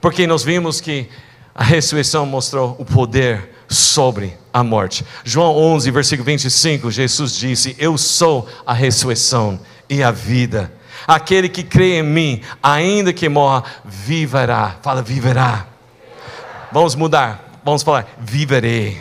Porque 0.00 0.26
nós 0.26 0.44
vimos 0.44 0.80
que 0.80 1.10
a 1.54 1.62
ressurreição 1.62 2.24
mostrou 2.24 2.74
o 2.78 2.86
poder 2.86 3.50
sobre 3.68 4.34
a 4.50 4.64
morte. 4.64 5.04
João 5.24 5.54
11, 5.54 5.90
versículo 5.90 6.24
25, 6.24 6.90
Jesus 6.90 7.34
disse: 7.34 7.76
Eu 7.78 7.98
sou 7.98 8.48
a 8.64 8.72
ressurreição 8.72 9.60
e 9.90 10.02
a 10.02 10.10
vida. 10.10 10.72
Aquele 11.06 11.50
que 11.50 11.62
crê 11.62 11.98
em 11.98 12.02
mim, 12.02 12.40
ainda 12.62 13.12
que 13.12 13.28
morra, 13.28 13.62
viverá. 13.84 14.78
Fala, 14.80 15.02
viverá. 15.02 15.66
Vamos 16.72 16.94
mudar. 16.94 17.47
Vamos 17.68 17.82
falar, 17.82 18.08
viverei. 18.18 18.98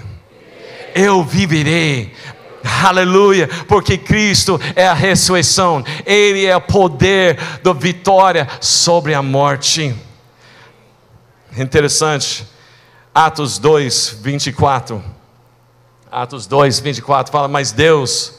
Eu 0.94 1.24
viverei. 1.24 2.14
Aleluia, 2.84 3.48
porque 3.66 3.98
Cristo 3.98 4.60
é 4.76 4.86
a 4.86 4.94
ressurreição, 4.94 5.86
Ele 6.06 6.46
é 6.46 6.54
o 6.54 6.60
poder 6.60 7.40
da 7.64 7.72
vitória 7.72 8.46
sobre 8.60 9.14
a 9.14 9.22
morte. 9.22 9.96
Interessante, 11.58 12.46
Atos 13.16 13.58
2, 13.58 14.18
24. 14.22 15.02
Atos 16.12 16.46
2, 16.46 16.82
24 16.82 17.32
fala: 17.32 17.48
Mas 17.48 17.72
Deus 17.72 18.34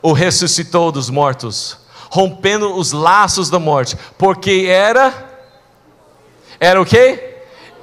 o 0.00 0.12
ressuscitou 0.12 0.92
dos 0.92 1.10
mortos, 1.10 1.76
rompendo 2.08 2.72
os 2.76 2.92
laços 2.92 3.50
da 3.50 3.58
morte, 3.58 3.98
porque 4.16 4.66
era. 4.68 5.12
Era 6.60 6.80
o 6.80 6.86
que? 6.86 7.31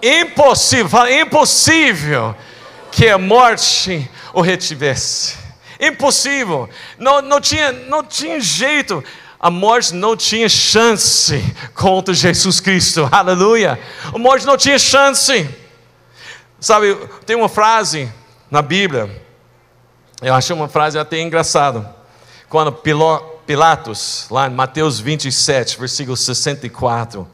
Impossível, 0.01 1.07
impossível 1.07 2.35
que 2.91 3.07
a 3.07 3.17
morte 3.17 4.09
o 4.33 4.41
retivesse. 4.41 5.37
Impossível, 5.79 6.69
não, 6.97 7.21
não, 7.21 7.39
tinha, 7.39 7.71
não 7.71 8.03
tinha 8.03 8.39
jeito 8.39 9.03
a 9.39 9.49
morte 9.49 9.93
não 9.93 10.17
tinha 10.17 10.49
chance 10.49 11.41
contra 11.73 12.13
Jesus 12.13 12.59
Cristo, 12.59 13.07
aleluia. 13.09 13.79
A 14.13 14.17
morte 14.17 14.45
não 14.45 14.57
tinha 14.57 14.77
chance. 14.77 15.49
Sabe, 16.59 16.93
tem 17.25 17.37
uma 17.37 17.47
frase 17.47 18.11
na 18.51 18.61
Bíblia, 18.61 19.09
eu 20.21 20.33
achei 20.33 20.53
uma 20.53 20.67
frase 20.67 20.99
até 20.99 21.21
engraçada, 21.21 21.95
quando 22.49 22.73
Pilatos, 23.45 24.27
lá 24.29 24.47
em 24.47 24.53
Mateus 24.53 24.99
27, 24.99 25.79
versículo 25.79 26.17
64, 26.17 27.25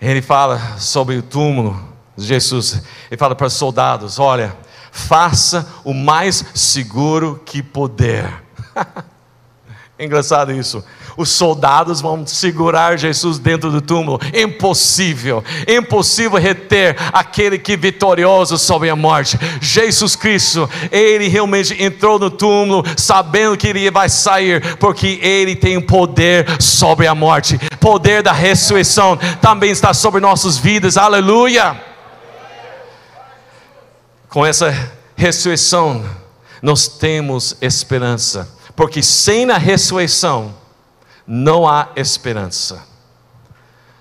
ele 0.00 0.22
fala 0.22 0.78
sobre 0.78 1.16
o 1.16 1.22
túmulo 1.22 1.80
de 2.16 2.24
Jesus, 2.24 2.82
ele 3.10 3.18
fala 3.18 3.34
para 3.34 3.46
os 3.46 3.52
soldados: 3.52 4.18
olha, 4.18 4.56
faça 4.90 5.68
o 5.84 5.92
mais 5.92 6.44
seguro 6.54 7.40
que 7.44 7.62
puder. 7.62 8.42
Engraçado 10.00 10.50
isso. 10.50 10.82
Os 11.14 11.28
soldados 11.28 12.00
vão 12.00 12.26
segurar 12.26 12.98
Jesus 12.98 13.38
dentro 13.38 13.70
do 13.70 13.82
túmulo. 13.82 14.18
Impossível, 14.32 15.44
impossível 15.68 16.38
reter 16.38 16.96
aquele 17.12 17.58
que 17.58 17.72
é 17.72 17.76
vitorioso 17.76 18.56
sobre 18.56 18.88
a 18.88 18.96
morte. 18.96 19.38
Jesus 19.60 20.16
Cristo, 20.16 20.66
ele 20.90 21.28
realmente 21.28 21.76
entrou 21.82 22.18
no 22.18 22.30
túmulo 22.30 22.82
sabendo 22.96 23.58
que 23.58 23.68
ele 23.68 23.90
vai 23.90 24.08
sair, 24.08 24.78
porque 24.78 25.18
ele 25.20 25.54
tem 25.54 25.78
poder 25.78 26.46
sobre 26.62 27.06
a 27.06 27.14
morte. 27.14 27.58
Poder 27.78 28.22
da 28.22 28.32
ressurreição 28.32 29.18
também 29.42 29.70
está 29.70 29.92
sobre 29.92 30.18
nossas 30.18 30.56
vidas. 30.56 30.96
Aleluia. 30.96 31.78
Com 34.30 34.46
essa 34.46 34.74
ressurreição, 35.14 36.02
nós 36.62 36.88
temos 36.88 37.54
esperança 37.60 38.59
porque 38.74 39.02
sem 39.02 39.50
a 39.50 39.58
ressurreição 39.58 40.54
não 41.26 41.66
há 41.68 41.88
esperança. 41.96 42.82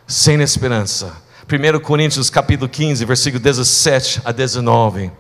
Sem 0.08 0.42
esperança. 0.42 1.16
1 1.48 1.80
Coríntios 1.80 2.30
capítulo 2.30 2.70
15, 2.70 3.06
versículo 3.06 3.42
17 3.42 4.22
a 4.24 4.32
19. 4.32 5.12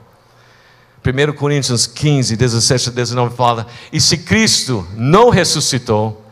1 1.05 1.33
Coríntios 1.33 1.87
15, 1.87 2.35
17 2.35 2.89
a 2.89 2.91
19 2.91 3.35
fala: 3.35 3.67
E 3.91 3.99
se 3.99 4.17
Cristo 4.17 4.87
não 4.95 5.29
ressuscitou, 5.29 6.25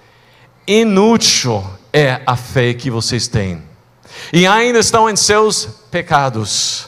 inútil 0.67 1.63
é 1.93 2.21
a 2.25 2.35
fé 2.35 2.73
que 2.73 2.91
vocês 2.91 3.27
têm, 3.27 3.63
e 4.31 4.45
ainda 4.45 4.79
estão 4.79 5.09
em 5.09 5.15
seus 5.15 5.67
pecados. 5.89 6.87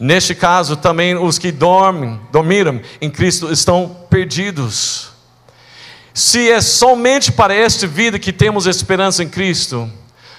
Neste 0.00 0.34
caso, 0.34 0.76
também 0.76 1.16
os 1.16 1.38
que 1.38 1.50
dormem, 1.50 2.20
dormiram 2.30 2.80
em 3.00 3.10
Cristo 3.10 3.52
estão 3.52 3.96
perdidos. 4.08 5.07
Se 6.18 6.50
é 6.50 6.60
somente 6.60 7.30
para 7.30 7.54
esta 7.54 7.86
vida 7.86 8.18
que 8.18 8.32
temos 8.32 8.66
esperança 8.66 9.22
em 9.22 9.28
Cristo, 9.28 9.88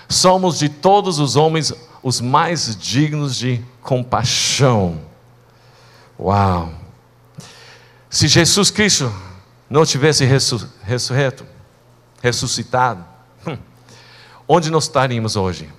somos 0.10 0.60
de 0.60 0.68
todos 0.68 1.20
os 1.20 1.38
homens 1.38 1.74
os 2.04 2.20
mais 2.20 2.76
dignos 2.76 3.38
de 3.38 3.64
compaixão. 3.82 5.00
Uau! 6.20 6.74
Se 8.10 8.28
Jesus 8.28 8.70
Cristo 8.70 9.10
não 9.70 9.86
tivesse 9.86 10.26
ressurreto, 10.26 11.46
ressuscitado, 12.22 13.06
hum, 13.48 13.58
onde 14.50 14.70
nós 14.70 14.84
estaríamos 14.84 15.38
hoje? 15.38 15.70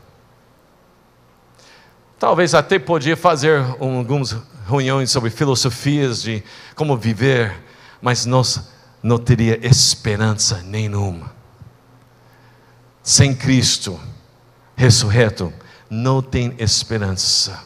Talvez 2.18 2.54
até 2.54 2.78
podia 2.78 3.18
fazer 3.18 3.62
algumas 3.78 4.34
reuniões 4.66 5.10
sobre 5.10 5.28
filosofias 5.28 6.22
de 6.22 6.42
como 6.74 6.96
viver, 6.96 7.54
mas 8.00 8.24
nós 8.24 8.79
não 9.02 9.18
teria 9.18 9.58
esperança 9.66 10.62
nenhuma. 10.62 11.32
Sem 13.02 13.34
Cristo 13.34 13.98
ressurreto, 14.76 15.52
não 15.90 16.22
tem 16.22 16.54
esperança. 16.58 17.62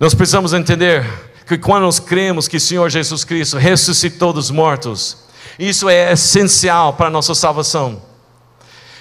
Nós 0.00 0.14
precisamos 0.14 0.52
entender 0.52 1.04
que 1.46 1.58
quando 1.58 1.82
nós 1.82 2.00
cremos 2.00 2.48
que 2.48 2.56
o 2.56 2.60
Senhor 2.60 2.88
Jesus 2.88 3.24
Cristo 3.24 3.58
ressuscitou 3.58 4.32
dos 4.32 4.50
mortos, 4.50 5.18
isso 5.58 5.88
é 5.88 6.12
essencial 6.12 6.94
para 6.94 7.08
a 7.08 7.10
nossa 7.10 7.34
salvação. 7.34 8.00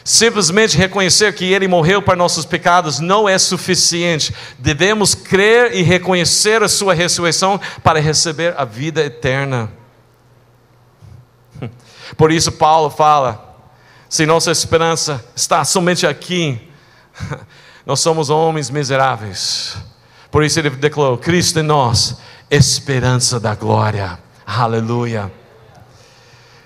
Simplesmente 0.03 0.77
reconhecer 0.77 1.33
que 1.33 1.45
Ele 1.45 1.67
morreu 1.67 2.01
para 2.01 2.15
nossos 2.15 2.43
pecados 2.43 2.99
não 2.99 3.29
é 3.29 3.37
suficiente. 3.37 4.33
Devemos 4.57 5.13
crer 5.13 5.75
e 5.75 5.83
reconhecer 5.83 6.63
a 6.63 6.67
Sua 6.67 6.93
ressurreição 6.93 7.59
para 7.83 7.99
receber 7.99 8.55
a 8.57 8.65
vida 8.65 9.01
eterna. 9.01 9.71
Por 12.17 12.31
isso, 12.31 12.51
Paulo 12.51 12.89
fala: 12.89 13.55
se 14.09 14.25
nossa 14.25 14.51
esperança 14.51 15.23
está 15.35 15.63
somente 15.63 16.05
aqui, 16.05 16.69
nós 17.85 17.99
somos 17.99 18.29
homens 18.29 18.69
miseráveis. 18.69 19.77
Por 20.29 20.43
isso, 20.43 20.59
ele 20.59 20.69
declarou: 20.69 21.17
Cristo 21.17 21.59
em 21.59 21.63
nós, 21.63 22.17
esperança 22.49 23.39
da 23.39 23.55
glória. 23.55 24.19
Aleluia. 24.45 25.31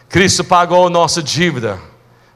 Cristo 0.10 0.44
pagou 0.44 0.90
nossa 0.90 1.22
dívida, 1.22 1.80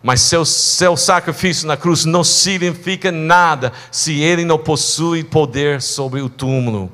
mas 0.03 0.21
seu, 0.21 0.45
seu 0.45 0.97
sacrifício 0.97 1.67
na 1.67 1.77
cruz 1.77 2.05
não 2.05 2.23
significa 2.23 3.11
nada 3.11 3.71
se 3.91 4.19
ele 4.19 4.43
não 4.43 4.57
possui 4.57 5.23
poder 5.23 5.81
sobre 5.81 6.21
o 6.21 6.29
túmulo. 6.29 6.91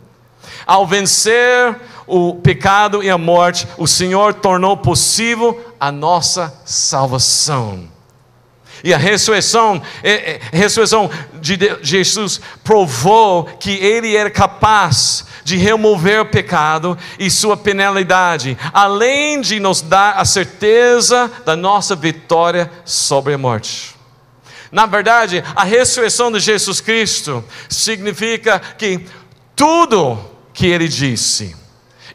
Ao 0.66 0.86
vencer 0.86 1.76
o 2.08 2.36
pecado 2.36 3.04
e 3.04 3.10
a 3.10 3.18
morte, 3.18 3.68
o 3.78 3.88
Senhor 3.88 4.34
tornou 4.34 4.78
possível 4.78 5.60
a 5.86 5.92
nossa 5.92 6.52
salvação. 6.66 7.88
E 8.84 8.92
a 8.92 8.98
ressurreição, 8.98 9.80
é, 10.02 10.12
é, 10.12 10.42
a 10.52 10.58
ressurreição 10.58 11.12
de 11.40 11.58
Jesus 11.84 12.42
provou 12.64 13.44
que 13.46 13.72
Ele 13.72 14.16
era 14.16 14.32
capaz 14.32 15.26
de 15.44 15.58
remover 15.58 16.22
o 16.22 16.26
pecado 16.26 16.98
e 17.20 17.30
sua 17.30 17.56
penalidade, 17.56 18.58
além 18.74 19.42
de 19.42 19.60
nos 19.60 19.80
dar 19.80 20.14
a 20.18 20.26
certeza 20.26 21.32
da 21.46 21.56
nossa 21.56 21.96
vitória 21.96 22.72
sobre 22.84 23.36
a 23.36 23.38
morte. 23.38 23.96
Na 24.72 24.88
verdade, 24.88 25.44
a 25.56 25.64
ressurreição 25.64 26.32
de 26.32 26.40
Jesus 26.40 26.82
Cristo 26.82 27.46
significa 27.70 28.60
que 28.60 29.06
tudo 29.56 30.20
que 30.52 30.66
Ele 30.66 30.88
disse 30.88 31.56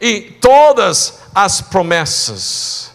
e 0.01 0.23
todas 0.41 1.21
as 1.33 1.61
promessas 1.61 2.90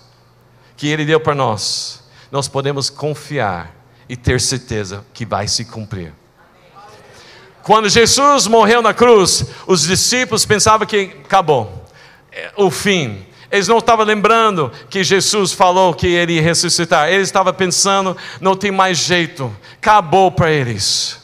que 0.77 0.87
Ele 0.87 1.05
deu 1.05 1.19
para 1.19 1.35
nós, 1.35 2.03
nós 2.31 2.47
podemos 2.47 2.89
confiar 2.89 3.73
e 4.07 4.15
ter 4.15 4.39
certeza 4.39 5.05
que 5.13 5.25
vai 5.25 5.47
se 5.47 5.65
cumprir. 5.65 6.13
Quando 7.63 7.89
Jesus 7.89 8.45
morreu 8.45 8.81
na 8.81 8.93
cruz, 8.93 9.45
os 9.65 9.87
discípulos 9.87 10.45
pensavam 10.45 10.85
que 10.85 11.15
acabou, 11.23 11.85
é, 12.31 12.51
o 12.55 12.69
fim. 12.69 13.25
Eles 13.51 13.67
não 13.67 13.79
estavam 13.79 14.05
lembrando 14.05 14.71
que 14.89 15.03
Jesus 15.03 15.51
falou 15.51 15.93
que 15.93 16.07
ele 16.07 16.33
ia 16.33 16.41
ressuscitar. 16.41 17.09
Eles 17.09 17.27
estavam 17.27 17.53
pensando, 17.53 18.15
não 18.41 18.55
tem 18.55 18.71
mais 18.71 18.99
jeito, 18.99 19.55
acabou 19.77 20.31
para 20.31 20.51
eles. 20.51 21.19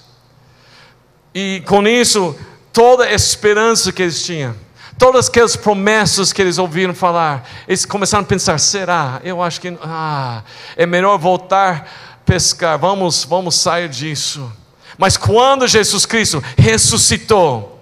E 1.33 1.61
com 1.67 1.87
isso, 1.87 2.35
toda 2.73 3.03
a 3.03 3.13
esperança 3.13 3.91
que 3.91 4.01
eles 4.01 4.23
tinham, 4.25 4.55
todas 5.01 5.29
aquelas 5.29 5.55
promessas 5.55 6.31
que 6.31 6.39
eles 6.39 6.59
ouviram 6.59 6.93
falar, 6.93 7.49
eles 7.67 7.85
começaram 7.85 8.23
a 8.23 8.27
pensar: 8.27 8.59
será? 8.59 9.19
Eu 9.23 9.41
acho 9.41 9.59
que 9.59 9.75
ah, 9.81 10.43
é 10.77 10.85
melhor 10.85 11.17
voltar 11.17 11.89
a 12.19 12.23
pescar, 12.23 12.77
vamos, 12.77 13.23
vamos 13.23 13.55
sair 13.55 13.89
disso. 13.89 14.53
Mas 14.99 15.17
quando 15.17 15.67
Jesus 15.67 16.05
Cristo 16.05 16.43
ressuscitou, 16.55 17.79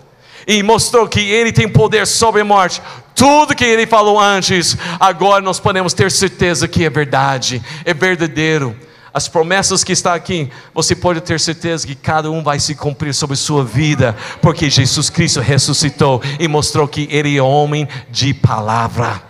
e 0.47 0.63
mostrou 0.63 1.07
que 1.07 1.19
Ele 1.19 1.51
tem 1.51 1.69
poder 1.69 2.07
sobre 2.07 2.41
a 2.41 2.45
morte. 2.45 2.81
Tudo 3.13 3.53
que 3.53 3.65
Ele 3.65 3.85
falou 3.85 4.19
antes, 4.19 4.75
agora 4.99 5.43
nós 5.43 5.59
podemos 5.59 5.93
ter 5.93 6.09
certeza 6.09 6.67
que 6.67 6.85
é 6.85 6.89
verdade, 6.89 7.61
é 7.85 7.93
verdadeiro. 7.93 8.75
As 9.13 9.27
promessas 9.27 9.83
que 9.83 9.91
está 9.91 10.13
aqui, 10.13 10.49
você 10.73 10.95
pode 10.95 11.21
ter 11.21 11.39
certeza 11.39 11.85
que 11.85 11.95
cada 11.95 12.29
um 12.29 12.43
vai 12.43 12.59
se 12.59 12.75
cumprir 12.75 13.13
sobre 13.13 13.35
sua 13.35 13.63
vida, 13.63 14.15
porque 14.41 14.69
Jesus 14.69 15.09
Cristo 15.09 15.39
ressuscitou 15.39 16.21
e 16.39 16.47
mostrou 16.47 16.87
que 16.87 17.07
Ele 17.11 17.37
é 17.37 17.41
homem 17.41 17.87
de 18.09 18.33
palavra. 18.33 19.21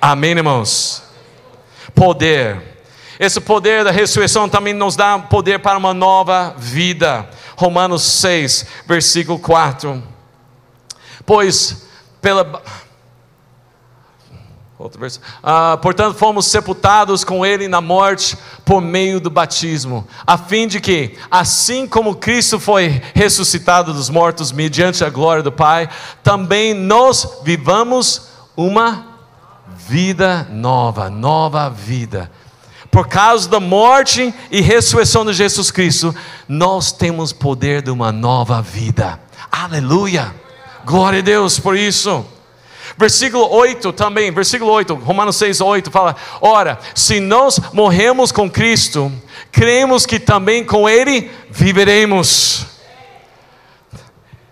Amém, 0.00 0.32
irmãos? 0.32 1.02
Poder. 1.94 2.76
Esse 3.18 3.40
poder 3.40 3.84
da 3.84 3.90
ressurreição 3.90 4.48
também 4.48 4.74
nos 4.74 4.96
dá 4.96 5.18
poder 5.18 5.58
para 5.58 5.78
uma 5.78 5.94
nova 5.94 6.54
vida. 6.58 7.28
Romanos 7.56 8.02
6, 8.02 8.66
versículo 8.86 9.38
4 9.38 10.16
pois 11.26 11.88
pela. 12.22 12.62
Outro 14.78 15.00
verso. 15.00 15.20
Ah, 15.42 15.78
portanto, 15.80 16.18
fomos 16.18 16.46
sepultados 16.46 17.24
com 17.24 17.46
Ele 17.46 17.66
na 17.66 17.80
morte 17.80 18.36
por 18.62 18.82
meio 18.82 19.18
do 19.18 19.30
batismo, 19.30 20.06
a 20.26 20.36
fim 20.36 20.68
de 20.68 20.80
que, 20.80 21.16
assim 21.30 21.86
como 21.86 22.16
Cristo 22.16 22.60
foi 22.60 23.00
ressuscitado 23.14 23.94
dos 23.94 24.10
mortos 24.10 24.52
mediante 24.52 25.02
a 25.02 25.08
glória 25.08 25.42
do 25.42 25.50
Pai, 25.50 25.88
também 26.22 26.74
nós 26.74 27.40
vivamos 27.42 28.28
uma 28.54 29.06
vida 29.88 30.46
nova, 30.50 31.08
nova 31.08 31.70
vida. 31.70 32.30
Por 32.90 33.08
causa 33.08 33.48
da 33.48 33.60
morte 33.60 34.34
e 34.50 34.60
ressurreição 34.60 35.24
de 35.24 35.32
Jesus 35.32 35.70
Cristo, 35.70 36.14
nós 36.46 36.92
temos 36.92 37.32
poder 37.32 37.80
de 37.80 37.90
uma 37.90 38.12
nova 38.12 38.60
vida. 38.60 39.18
Aleluia! 39.50 40.34
Glória 40.84 41.20
a 41.20 41.22
Deus 41.22 41.58
por 41.58 41.76
isso. 41.76 42.24
Versículo 42.98 43.46
8 43.50 43.92
também, 43.92 44.30
versículo 44.30 44.72
8, 44.72 44.94
Romanos 44.94 45.36
6, 45.36 45.60
8 45.60 45.90
fala: 45.90 46.16
Ora, 46.40 46.78
se 46.94 47.20
nós 47.20 47.60
morremos 47.72 48.32
com 48.32 48.50
Cristo, 48.50 49.12
cremos 49.52 50.06
que 50.06 50.18
também 50.18 50.64
com 50.64 50.88
Ele 50.88 51.30
viveremos. 51.50 52.66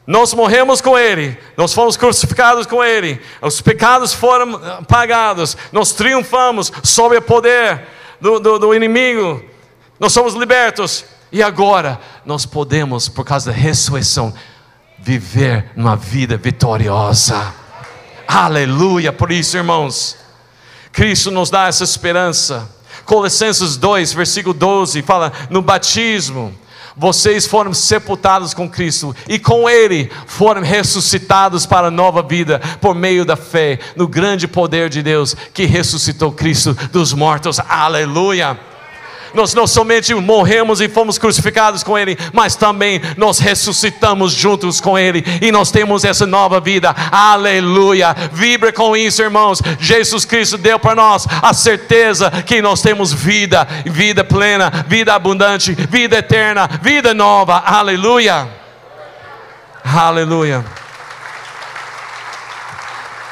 Nós 0.07 0.35
morremos 0.35 0.83
com 0.83 0.99
Ele, 0.99 1.39
nós 1.57 1.73
fomos 1.73 1.97
crucificados 1.97 2.67
com 2.67 2.85
Ele, 2.85 3.19
os 3.41 3.63
pecados 3.63 4.13
foram 4.13 4.85
pagados, 4.85 5.57
nós 5.73 5.93
triunfamos 5.93 6.71
sobre 6.83 7.17
o 7.17 7.23
poder 7.23 7.87
do, 8.21 8.39
do, 8.39 8.59
do 8.59 8.75
inimigo, 8.75 9.43
nós 9.99 10.13
somos 10.13 10.35
libertos, 10.35 11.07
e 11.33 11.43
agora 11.43 11.99
nós 12.27 12.45
podemos, 12.45 13.09
por 13.09 13.25
causa 13.25 13.51
da 13.51 13.57
ressurreição, 13.57 14.35
viver 14.99 15.71
uma 15.75 15.97
vida 15.97 16.37
vitoriosa. 16.37 17.64
Aleluia! 18.27 19.13
Por 19.13 19.31
isso, 19.31 19.57
irmãos, 19.57 20.17
Cristo 20.93 21.31
nos 21.31 21.51
dá 21.51 21.67
essa 21.67 21.85
esperança. 21.85 22.69
Colossenses 23.05 23.77
2, 23.77 24.13
versículo 24.13 24.55
12, 24.55 25.03
fala: 25.03 25.33
no 25.51 25.61
batismo, 25.61 26.55
vocês 26.97 27.47
foram 27.47 27.75
sepultados 27.75 28.55
com 28.55 28.71
Cristo 28.71 29.15
e 29.29 29.39
com 29.39 29.69
Ele 29.69 30.11
foram 30.27 30.63
ressuscitados 30.63 31.67
para 31.67 31.89
a 31.89 31.91
nova 31.91 32.23
vida 32.23 32.61
por 32.81 32.95
meio 32.95 33.25
da 33.25 33.37
fé 33.37 33.79
no 33.97 34.07
grande 34.07 34.47
poder 34.47 34.89
de 34.89 35.03
Deus 35.03 35.35
que 35.53 35.65
ressuscitou 35.65 36.33
Cristo 36.33 36.75
dos 36.93 37.13
mortos. 37.13 37.59
Aleluia! 37.61 38.59
Nós 39.35 39.55
não 39.55 39.67
somente 39.67 40.15
morremos 40.15 40.81
e 40.81 40.89
fomos 40.89 41.19
crucificados 41.19 41.83
com 41.83 41.99
Ele, 41.99 42.17
mas 42.33 42.57
também 42.57 43.01
nós 43.17 43.39
ressuscitamos 43.39 44.33
juntos 44.33 44.81
com 44.81 44.99
Ele 44.99 45.25
e 45.43 45.51
nós 45.51 45.71
temos 45.71 46.05
essa 46.05 46.27
nova 46.27 46.61
vida. 46.61 46.95
Aleluia! 47.11 48.15
Vibra 48.33 48.73
com 48.73 48.97
isso, 48.97 49.23
irmãos. 49.23 49.61
Jesus 49.79 50.25
Cristo 50.25 50.57
deu 50.57 50.79
para 50.79 50.95
nós 50.95 51.27
a 51.43 51.53
certeza 51.53 52.31
que 52.31 52.63
nós 52.63 52.81
temos 52.81 53.13
vida, 53.13 53.67
vida 53.85 54.25
plena, 54.25 54.85
vida 54.87 55.15
abundante, 55.15 55.73
vida 55.73 56.19
eterna, 56.19 56.69
vida 56.83 57.13
nova. 57.13 57.59
Aleluia! 57.59 58.49
Aleluia! 59.85 60.65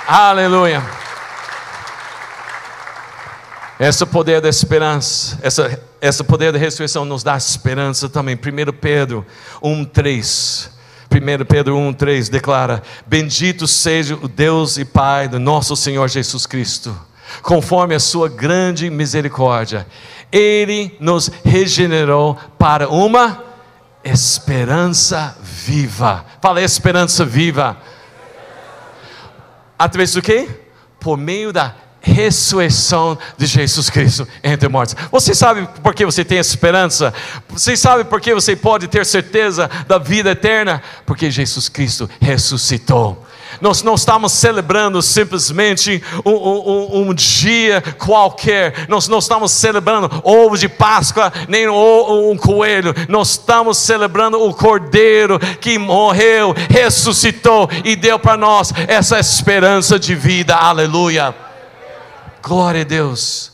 Aleluia! 0.06 0.82
Esse 3.80 4.04
poder 4.06 4.40
da 4.40 4.48
esperança, 4.48 5.38
essa 5.42 5.80
esse 6.02 6.24
poder 6.24 6.52
da 6.52 6.58
ressurreição 6.58 7.04
nos 7.04 7.22
dá 7.22 7.36
esperança 7.36 8.08
também. 8.08 8.34
1 8.34 8.72
Pedro 8.72 9.24
1,3. 9.62 10.68
1 11.12 11.44
Pedro 11.44 11.76
1,3 11.76 12.28
declara: 12.28 12.82
Bendito 13.06 13.68
seja 13.68 14.16
o 14.16 14.26
Deus 14.26 14.76
e 14.78 14.84
Pai 14.84 15.28
do 15.28 15.38
nosso 15.38 15.76
Senhor 15.76 16.08
Jesus 16.08 16.44
Cristo, 16.44 16.92
conforme 17.40 17.94
a 17.94 18.00
sua 18.00 18.28
grande 18.28 18.90
misericórdia, 18.90 19.86
Ele 20.32 20.96
nos 20.98 21.30
regenerou 21.44 22.36
para 22.58 22.88
uma 22.88 23.44
esperança 24.02 25.38
viva. 25.40 26.26
Fala 26.40 26.60
esperança 26.60 27.24
viva. 27.24 27.76
Através 29.78 30.12
do 30.14 30.20
que? 30.20 30.48
Por 30.98 31.16
meio 31.16 31.52
da 31.52 31.76
ressurreição 32.02 33.16
de 33.38 33.46
Jesus 33.46 33.88
Cristo 33.88 34.26
entre 34.42 34.68
mortos. 34.68 34.96
Você 35.10 35.34
sabe 35.34 35.68
por 35.82 35.94
que 35.94 36.04
você 36.04 36.24
tem 36.24 36.38
esperança? 36.38 37.14
Você 37.48 37.76
sabe 37.76 38.04
por 38.04 38.20
que 38.20 38.34
você 38.34 38.56
pode 38.56 38.88
ter 38.88 39.06
certeza 39.06 39.70
da 39.86 39.98
vida 39.98 40.32
eterna? 40.32 40.82
Porque 41.06 41.30
Jesus 41.30 41.68
Cristo 41.68 42.10
ressuscitou. 42.20 43.26
Nós 43.60 43.82
não 43.82 43.94
estamos 43.94 44.32
celebrando 44.32 45.00
simplesmente 45.02 46.02
um, 46.24 46.30
um, 46.30 47.08
um, 47.08 47.14
dia 47.14 47.82
qualquer, 47.98 48.86
nós 48.88 49.08
não 49.08 49.18
estamos 49.18 49.52
celebrando 49.52 50.10
ovo 50.24 50.56
de 50.56 50.68
Páscoa, 50.68 51.32
nem 51.48 51.68
um 51.68 52.36
coelho, 52.36 52.94
nós 53.08 53.32
estamos 53.32 53.78
celebrando 53.78 54.42
o 54.42 54.54
Cordeiro 54.54 55.38
que 55.60 55.78
morreu, 55.78 56.54
ressuscitou 56.70 57.68
e 57.84 57.94
deu 57.94 58.18
para 58.18 58.36
nós 58.38 58.72
essa 58.88 59.18
esperança 59.18 59.98
de 59.98 60.14
vida, 60.14 60.56
aleluia. 60.56 61.51
Glória 62.42 62.80
a 62.80 62.84
Deus. 62.84 63.52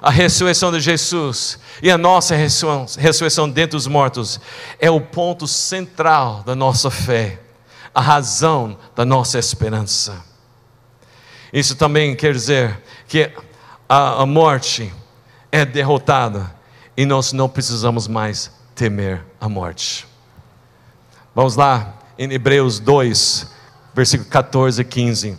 A 0.00 0.10
ressurreição 0.10 0.70
de 0.70 0.80
Jesus 0.80 1.58
e 1.82 1.90
a 1.90 1.96
nossa 1.96 2.36
ressurreição 2.36 3.48
dentre 3.48 3.76
os 3.76 3.86
mortos 3.86 4.38
é 4.78 4.90
o 4.90 5.00
ponto 5.00 5.48
central 5.48 6.42
da 6.42 6.54
nossa 6.54 6.90
fé, 6.90 7.40
a 7.94 8.02
razão 8.02 8.76
da 8.94 9.06
nossa 9.06 9.38
esperança. 9.38 10.22
Isso 11.50 11.74
também 11.74 12.14
quer 12.14 12.34
dizer 12.34 12.82
que 13.08 13.32
a, 13.88 14.26
morte 14.26 14.92
é 15.50 15.64
derrotada 15.64 16.54
e 16.94 17.06
nós 17.06 17.32
não 17.32 17.48
precisamos 17.48 18.06
mais 18.06 18.50
temer 18.74 19.24
a 19.40 19.48
morte. 19.48 20.06
Vamos 21.34 21.56
lá, 21.56 21.94
em 22.18 22.30
Hebreus 22.30 22.78
2, 22.78 23.50
versículo 23.94 24.28
14 24.28 24.82
e 24.82 24.84
15. 24.84 25.38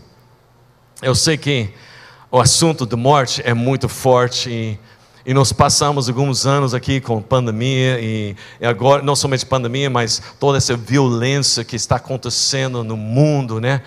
Eu 1.02 1.14
sei 1.14 1.38
que 1.38 1.72
o 2.36 2.42
assunto 2.42 2.86
da 2.86 2.98
morte 2.98 3.42
é 3.46 3.54
muito 3.54 3.88
forte 3.88 4.50
e, 4.50 4.80
e, 5.26 5.34
nós 5.34 5.54
passamos 5.54 6.10
alguns 6.10 6.46
anos 6.46 6.74
aqui 6.74 7.00
com 7.00 7.22
pandemia 7.22 7.98
e, 8.02 8.36
e, 8.60 8.66
agora 8.66 9.02
não 9.02 9.16
somente 9.16 9.46
pandemia, 9.46 9.90
mas 9.90 10.22
toda 10.38 10.58
essa 10.58 10.76
violência 10.76 11.64
que 11.64 11.78
está 11.78 11.96
acontecendo 11.96 12.84
no 12.84 12.98
mundo, 12.98 13.62
né? 13.62 13.82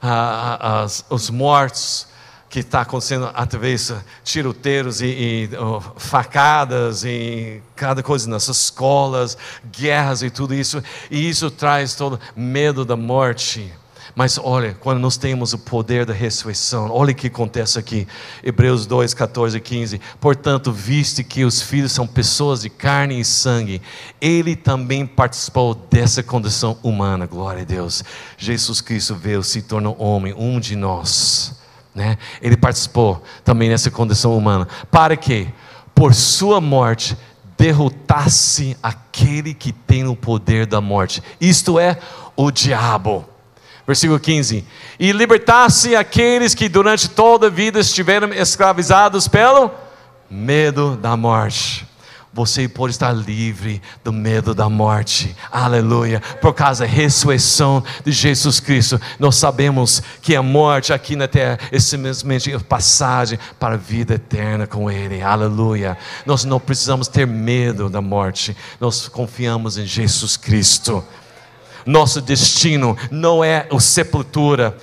Ah, 0.00 0.80
as, 0.82 1.04
os 1.10 1.28
mortos 1.28 2.06
que 2.48 2.60
está 2.60 2.80
acontecendo 2.80 3.30
através 3.34 3.92
tiroteiros 4.24 5.02
e, 5.02 5.06
e 5.06 5.50
oh, 5.58 5.82
facadas 5.98 7.04
e 7.04 7.60
cada 7.76 8.02
coisa 8.02 8.30
nas 8.30 8.48
escolas, 8.48 9.36
guerras 9.70 10.22
e 10.22 10.30
tudo 10.30 10.54
isso, 10.54 10.82
e 11.10 11.28
isso 11.28 11.50
traz 11.50 11.94
todo 11.94 12.18
medo 12.34 12.82
da 12.82 12.96
morte. 12.96 13.70
Mas 14.14 14.38
olha, 14.38 14.76
quando 14.80 14.98
nós 14.98 15.16
temos 15.16 15.52
o 15.52 15.58
poder 15.58 16.04
da 16.04 16.12
ressurreição, 16.12 16.90
olha 16.90 17.12
o 17.12 17.14
que 17.14 17.28
acontece 17.28 17.78
aqui, 17.78 18.06
Hebreus 18.42 18.86
2, 18.86 19.14
14 19.14 19.56
e 19.56 19.60
15. 19.60 20.00
Portanto, 20.20 20.72
viste 20.72 21.22
que 21.22 21.44
os 21.44 21.62
filhos 21.62 21.92
são 21.92 22.06
pessoas 22.06 22.62
de 22.62 22.70
carne 22.70 23.20
e 23.20 23.24
sangue, 23.24 23.80
ele 24.20 24.56
também 24.56 25.06
participou 25.06 25.74
dessa 25.74 26.22
condição 26.22 26.76
humana, 26.82 27.26
glória 27.26 27.62
a 27.62 27.64
Deus. 27.64 28.04
Jesus 28.36 28.80
Cristo 28.80 29.14
veio, 29.14 29.42
se 29.42 29.62
tornou 29.62 29.96
homem, 29.98 30.34
um 30.36 30.58
de 30.58 30.76
nós. 30.76 31.60
Né? 31.94 32.18
Ele 32.40 32.56
participou 32.56 33.22
também 33.44 33.68
nessa 33.68 33.90
condição 33.90 34.36
humana. 34.36 34.66
Para 34.90 35.16
que, 35.16 35.48
por 35.94 36.14
sua 36.14 36.60
morte, 36.60 37.16
derrotasse 37.58 38.76
aquele 38.82 39.52
que 39.52 39.70
tem 39.70 40.06
o 40.06 40.16
poder 40.16 40.64
da 40.64 40.80
morte, 40.80 41.22
isto 41.38 41.78
é, 41.78 41.98
o 42.34 42.50
diabo. 42.50 43.28
Versículo 43.86 44.18
15: 44.18 44.64
E 44.98 45.12
libertasse 45.12 45.96
aqueles 45.96 46.54
que 46.54 46.68
durante 46.68 47.08
toda 47.08 47.48
a 47.48 47.50
vida 47.50 47.80
estiveram 47.80 48.32
escravizados 48.32 49.26
pelo 49.28 49.70
medo 50.30 50.96
da 50.96 51.16
morte 51.16 51.90
você 52.32 52.68
pode 52.68 52.92
estar 52.92 53.12
livre 53.12 53.82
do 54.04 54.12
medo 54.12 54.54
da 54.54 54.68
morte. 54.68 55.34
Aleluia. 55.50 56.20
Por 56.40 56.54
causa 56.54 56.84
da 56.84 56.90
ressurreição 56.90 57.82
de 58.04 58.12
Jesus 58.12 58.60
Cristo, 58.60 59.00
nós 59.18 59.36
sabemos 59.36 60.02
que 60.22 60.36
a 60.36 60.42
morte 60.42 60.92
aqui 60.92 61.16
na 61.16 61.26
terra 61.26 61.58
é 61.72 61.78
simplesmente 61.80 62.56
passagem 62.60 63.38
para 63.58 63.74
a 63.74 63.78
vida 63.78 64.14
eterna 64.14 64.66
com 64.66 64.90
Ele. 64.90 65.22
Aleluia. 65.22 65.98
Nós 66.24 66.44
não 66.44 66.60
precisamos 66.60 67.08
ter 67.08 67.26
medo 67.26 67.90
da 67.90 68.00
morte. 68.00 68.56
Nós 68.78 69.08
confiamos 69.08 69.76
em 69.76 69.86
Jesus 69.86 70.36
Cristo. 70.36 71.04
Nosso 71.86 72.20
destino 72.20 72.96
não 73.10 73.42
é 73.42 73.66
a 73.70 73.80
sepultura 73.80 74.76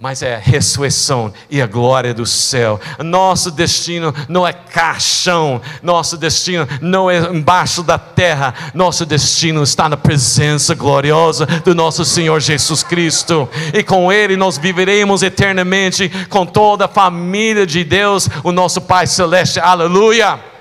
mas 0.00 0.22
é 0.22 0.36
a 0.36 0.38
ressurreição 0.38 1.32
e 1.50 1.60
a 1.60 1.66
glória 1.66 2.14
do 2.14 2.24
céu. 2.24 2.80
Nosso 3.00 3.50
destino 3.50 4.14
não 4.28 4.46
é 4.46 4.52
caixão, 4.52 5.60
nosso 5.82 6.16
destino 6.16 6.68
não 6.80 7.10
é 7.10 7.18
embaixo 7.18 7.82
da 7.82 7.98
terra, 7.98 8.54
nosso 8.74 9.04
destino 9.04 9.62
está 9.62 9.88
na 9.88 9.96
presença 9.96 10.74
gloriosa 10.74 11.46
do 11.46 11.74
nosso 11.74 12.04
Senhor 12.04 12.40
Jesus 12.40 12.82
Cristo, 12.84 13.48
e 13.74 13.82
com 13.82 14.12
Ele 14.12 14.36
nós 14.36 14.56
viveremos 14.56 15.22
eternamente 15.22 16.08
com 16.28 16.46
toda 16.46 16.84
a 16.84 16.88
família 16.88 17.66
de 17.66 17.82
Deus, 17.82 18.28
o 18.44 18.52
nosso 18.52 18.80
Pai 18.80 19.06
Celeste. 19.06 19.58
Aleluia! 19.58 20.57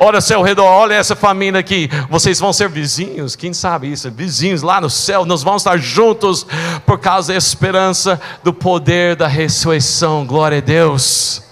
Olha 0.00 0.16
ao 0.18 0.22
seu 0.22 0.42
redor, 0.42 0.64
olha 0.64 0.94
essa 0.94 1.14
família 1.14 1.60
aqui. 1.60 1.88
Vocês 2.10 2.40
vão 2.40 2.52
ser 2.52 2.68
vizinhos, 2.68 3.36
quem 3.36 3.52
sabe 3.52 3.90
isso? 3.90 4.10
Vizinhos 4.10 4.62
lá 4.62 4.80
no 4.80 4.90
céu, 4.90 5.24
nós 5.24 5.42
vamos 5.42 5.62
estar 5.62 5.78
juntos 5.78 6.46
por 6.84 6.98
causa 6.98 7.32
da 7.32 7.38
esperança 7.38 8.20
do 8.42 8.52
poder 8.52 9.16
da 9.16 9.26
ressurreição. 9.26 10.26
Glória 10.26 10.58
a 10.58 10.60
Deus. 10.60 11.42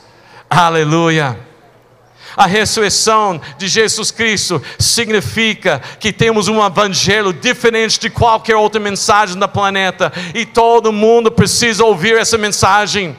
Aleluia. 0.50 1.38
A 2.36 2.46
ressurreição 2.46 3.40
de 3.58 3.68
Jesus 3.68 4.10
Cristo 4.10 4.60
significa 4.78 5.80
que 6.00 6.12
temos 6.12 6.48
um 6.48 6.64
evangelho 6.64 7.32
diferente 7.32 8.00
de 8.00 8.08
qualquer 8.08 8.56
outra 8.56 8.80
mensagem 8.80 9.36
no 9.36 9.48
planeta 9.48 10.12
e 10.34 10.46
todo 10.46 10.92
mundo 10.92 11.30
precisa 11.30 11.84
ouvir 11.84 12.16
essa 12.16 12.38
mensagem. 12.38 13.16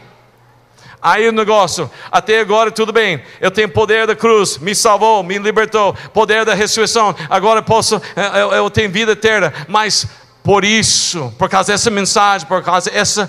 Aí 1.03 1.27
o 1.27 1.33
negócio, 1.33 1.91
até 2.09 2.39
agora 2.39 2.71
tudo 2.71 2.93
bem, 2.93 3.21
eu 3.41 3.51
tenho 3.51 3.67
poder 3.67 4.07
da 4.07 4.15
cruz, 4.15 4.57
me 4.57 4.73
salvou, 4.73 5.21
me 5.21 5.37
libertou, 5.37 5.93
poder 6.13 6.45
da 6.45 6.53
ressurreição, 6.53 7.13
agora 7.29 7.61
posso, 7.61 8.01
eh, 8.15 8.41
eu, 8.41 8.53
eu 8.53 8.69
tenho 8.69 8.89
vida 8.89 9.11
eterna, 9.11 9.53
mas 9.67 10.07
por 10.41 10.63
isso, 10.63 11.33
por 11.37 11.49
causa 11.49 11.73
dessa 11.73 11.91
mensagem, 11.91 12.47
por 12.47 12.63
causa 12.63 12.89
desse 12.89 13.27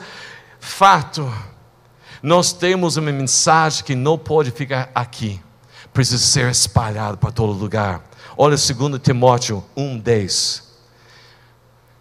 fato, 0.61 1.29
nós 2.23 2.53
temos 2.53 2.97
uma 2.97 3.11
mensagem 3.11 3.83
que 3.83 3.97
não 3.97 4.17
pode 4.17 4.53
ficar 4.53 4.89
aqui, 4.95 5.41
precisa 5.93 6.23
ser 6.23 6.49
espalhada 6.53 7.17
para 7.17 7.33
todo 7.33 7.53
lugar. 7.53 8.03
Olha 8.39 8.57
2 8.57 9.03
Timóteo 9.03 9.65
1,10. 9.77 10.63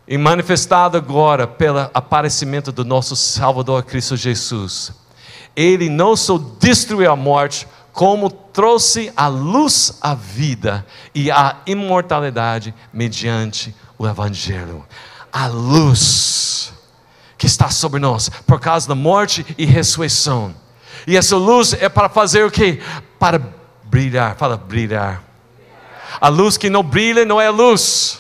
E 0.07 0.19
manifestado 0.19 0.97
agora 0.97 1.47
pelo 1.47 1.89
aparecimento 1.95 2.71
do 2.71 2.85
nosso 2.85 3.15
Salvador 3.15 3.81
Cristo 3.81 4.15
Jesus 4.15 5.01
ele 5.55 5.89
não 5.89 6.15
só 6.15 6.39
destruiu 6.59 7.11
a 7.11 7.15
morte, 7.15 7.67
como 7.91 8.29
trouxe 8.29 9.13
à 9.15 9.27
luz 9.27 9.97
a 10.01 10.15
vida 10.15 10.85
e 11.13 11.29
a 11.29 11.57
imortalidade 11.65 12.73
mediante 12.91 13.73
o 13.97 14.07
Evangelho. 14.07 14.85
A 15.31 15.47
luz 15.47 16.73
que 17.37 17.45
está 17.45 17.69
sobre 17.69 17.99
nós 17.99 18.29
por 18.47 18.59
causa 18.59 18.87
da 18.87 18.95
morte 18.95 19.45
e 19.57 19.65
ressurreição. 19.65 20.55
E 21.05 21.17
essa 21.17 21.35
luz 21.35 21.73
é 21.73 21.89
para 21.89 22.09
fazer 22.09 22.45
o 22.45 22.51
que? 22.51 22.81
Para 23.19 23.41
brilhar. 23.83 24.35
Fala, 24.35 24.57
brilhar. 24.57 25.23
A 26.19 26.29
luz 26.29 26.57
que 26.57 26.69
não 26.69 26.83
brilha 26.83 27.25
não 27.25 27.41
é 27.41 27.49
luz. 27.49 28.19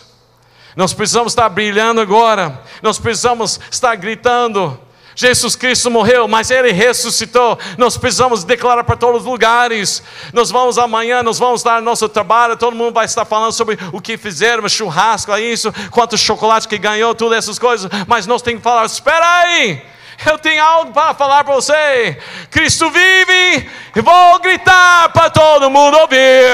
Nós 0.75 0.93
precisamos 0.93 1.31
estar 1.31 1.47
brilhando 1.49 2.01
agora. 2.01 2.61
Nós 2.81 2.99
precisamos 2.99 3.59
estar 3.71 3.95
gritando 3.95 4.79
Jesus 5.15 5.55
Cristo 5.55 5.91
morreu, 5.91 6.27
mas 6.27 6.49
Ele 6.49 6.71
ressuscitou. 6.71 7.57
Nós 7.77 7.97
precisamos 7.97 8.43
declarar 8.43 8.83
para 8.83 8.95
todos 8.95 9.21
os 9.21 9.27
lugares. 9.27 10.03
Nós 10.31 10.49
vamos 10.49 10.77
amanhã, 10.77 11.21
nós 11.21 11.37
vamos 11.37 11.63
dar 11.63 11.81
nosso 11.81 12.09
trabalho. 12.09 12.57
Todo 12.57 12.75
mundo 12.75 12.93
vai 12.93 13.05
estar 13.05 13.25
falando 13.25 13.51
sobre 13.51 13.77
o 13.91 14.01
que 14.01 14.17
fizeram, 14.17 14.67
churrasco, 14.67 15.31
é 15.31 15.41
isso, 15.41 15.73
quanto 15.91 16.17
chocolate 16.17 16.67
que 16.67 16.77
ganhou, 16.77 17.13
tudo 17.13 17.35
essas 17.35 17.59
coisas. 17.59 17.89
Mas 18.07 18.25
nós 18.25 18.41
temos 18.41 18.59
que 18.59 18.63
falar: 18.63 18.85
espera 18.85 19.25
aí, 19.41 19.83
eu 20.25 20.37
tenho 20.37 20.63
algo 20.63 20.91
para 20.91 21.13
falar 21.13 21.43
para 21.43 21.55
você. 21.55 22.17
Cristo 22.49 22.89
vive 22.89 23.69
e 23.95 24.01
vou 24.01 24.39
gritar 24.39 25.09
para 25.09 25.29
todo 25.29 25.69
mundo 25.69 25.97
ouvir. 25.97 26.49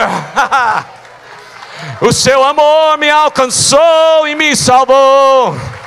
o 2.01 2.11
seu 2.11 2.43
amor 2.43 2.97
me 2.97 3.09
alcançou 3.09 4.27
e 4.27 4.35
me 4.35 4.55
salvou. 4.55 5.78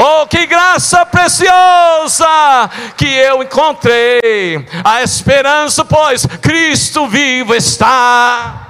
Oh, 0.00 0.24
que 0.28 0.46
graça 0.46 1.04
preciosa 1.04 2.70
que 2.96 3.12
eu 3.12 3.42
encontrei. 3.42 4.64
A 4.84 5.02
esperança, 5.02 5.84
pois 5.84 6.24
Cristo 6.40 7.08
vivo 7.08 7.52
está. 7.52 8.66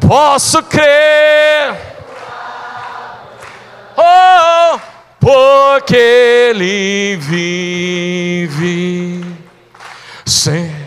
posso 0.00 0.62
crer. 0.62 1.76
Oh, 3.96 4.78
porque 5.18 5.96
Ele 5.96 7.16
vive. 7.16 7.58
Sim. 10.24 10.77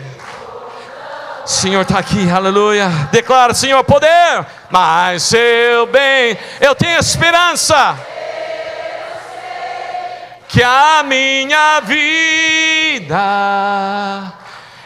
Senhor 1.52 1.82
está 1.82 1.98
aqui, 1.98 2.30
aleluia. 2.30 2.88
Declara, 3.12 3.52
Senhor, 3.52 3.84
poder, 3.84 4.46
mas 4.70 5.22
seu 5.24 5.86
bem, 5.86 6.36
eu 6.60 6.74
tenho 6.74 6.98
esperança. 6.98 7.94
Que 10.48 10.62
a 10.62 11.02
minha 11.04 11.80
vida 11.80 13.14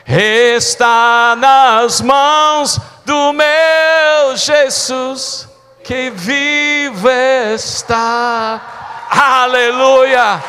está 0.07 1.37
nas 1.39 2.01
mãos 2.01 2.81
do 3.05 3.33
meu 3.33 4.37
Jesus, 4.37 5.49
que 5.85 6.11
vive 6.11 7.09
está. 7.55 8.61
Aleluia 9.09 10.43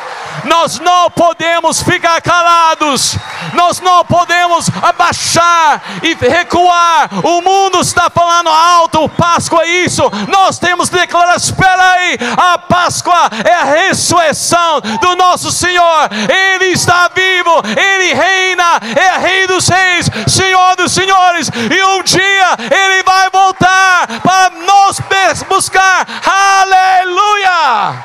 nós 0.44 0.78
não 0.78 1.10
podemos 1.10 1.82
ficar 1.82 2.20
calados, 2.20 3.16
nós 3.54 3.80
não 3.80 4.04
podemos 4.04 4.70
abaixar 4.82 5.82
e 6.02 6.14
recuar. 6.14 7.08
O 7.24 7.40
mundo 7.40 7.80
está 7.80 8.10
falando 8.10 8.48
alto, 8.48 9.08
Páscoa 9.10 9.62
é 9.62 9.84
isso. 9.84 10.02
Nós 10.28 10.58
temos 10.58 10.88
que 10.88 10.96
declarar: 10.96 11.36
espera 11.36 11.92
aí, 11.92 12.18
a 12.36 12.58
Páscoa 12.58 13.30
é 13.44 13.54
a 13.54 13.64
ressurreição 13.64 14.80
do 15.00 15.16
nosso 15.16 15.50
Senhor. 15.50 16.08
Ele 16.28 16.66
está 16.66 17.08
vivo, 17.14 17.62
ele 17.76 18.14
reina, 18.14 18.80
é 18.96 19.18
Rei 19.18 19.46
dos 19.46 19.68
Reis, 19.68 20.10
Senhor 20.26 20.76
dos 20.76 20.92
Senhores, 20.92 21.48
e 21.48 21.84
um 21.84 22.02
dia 22.02 22.56
ele 22.70 23.02
vai 23.02 23.30
voltar 23.30 24.06
para 24.22 24.50
nos 24.50 25.00
buscar. 25.48 26.06
Aleluia! 26.24 28.04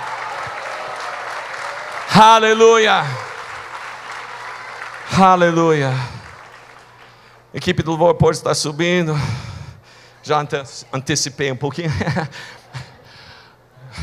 Aleluia. 2.16 3.33
Aleluia. 5.16 5.92
A 7.54 7.58
equipe 7.58 7.84
do 7.84 7.92
louvor 7.92 8.16
pode 8.16 8.38
estar 8.38 8.56
subindo. 8.56 9.16
Já 10.24 10.44
antecipei 10.92 11.52
um 11.52 11.56
pouquinho. 11.56 11.92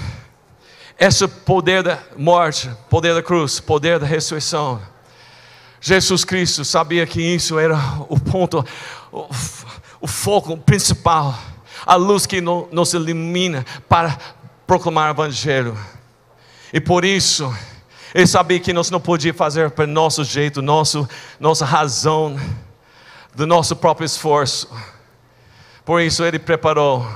Esse 0.97 1.27
poder 1.27 1.83
da 1.83 1.99
morte, 2.17 2.71
poder 2.89 3.13
da 3.13 3.23
cruz, 3.25 3.59
poder 3.59 3.99
da 3.99 4.07
ressurreição. 4.07 4.81
Jesus 5.81 6.25
Cristo 6.25 6.65
sabia 6.65 7.05
que 7.05 7.21
isso 7.21 7.59
era 7.59 7.77
o 8.09 8.21
ponto, 8.21 8.65
o, 9.11 9.27
o 10.01 10.07
foco 10.07 10.57
principal, 10.59 11.37
a 11.85 11.97
luz 11.97 12.25
que 12.25 12.41
nos 12.41 12.95
ilumina 12.95 13.67
para 13.89 14.17
proclamar 14.65 15.09
o 15.09 15.15
Evangelho. 15.15 15.77
E 16.73 16.81
por 16.81 17.05
isso, 17.05 17.53
ele 18.15 18.27
sabia 18.27 18.59
que 18.59 18.73
nós 18.73 18.91
não 18.91 19.01
podíamos 19.01 19.39
fazer 19.39 19.71
para 19.71 19.87
nosso 19.87 20.25
jeito, 20.25 20.61
nosso, 20.61 21.09
nossa 21.39 21.65
razão, 21.65 22.39
do 23.35 23.47
nosso 23.47 23.77
próprio 23.77 24.05
esforço. 24.05 24.69
Por 25.85 26.01
isso 26.01 26.25
ele 26.25 26.39
preparou 26.39 27.07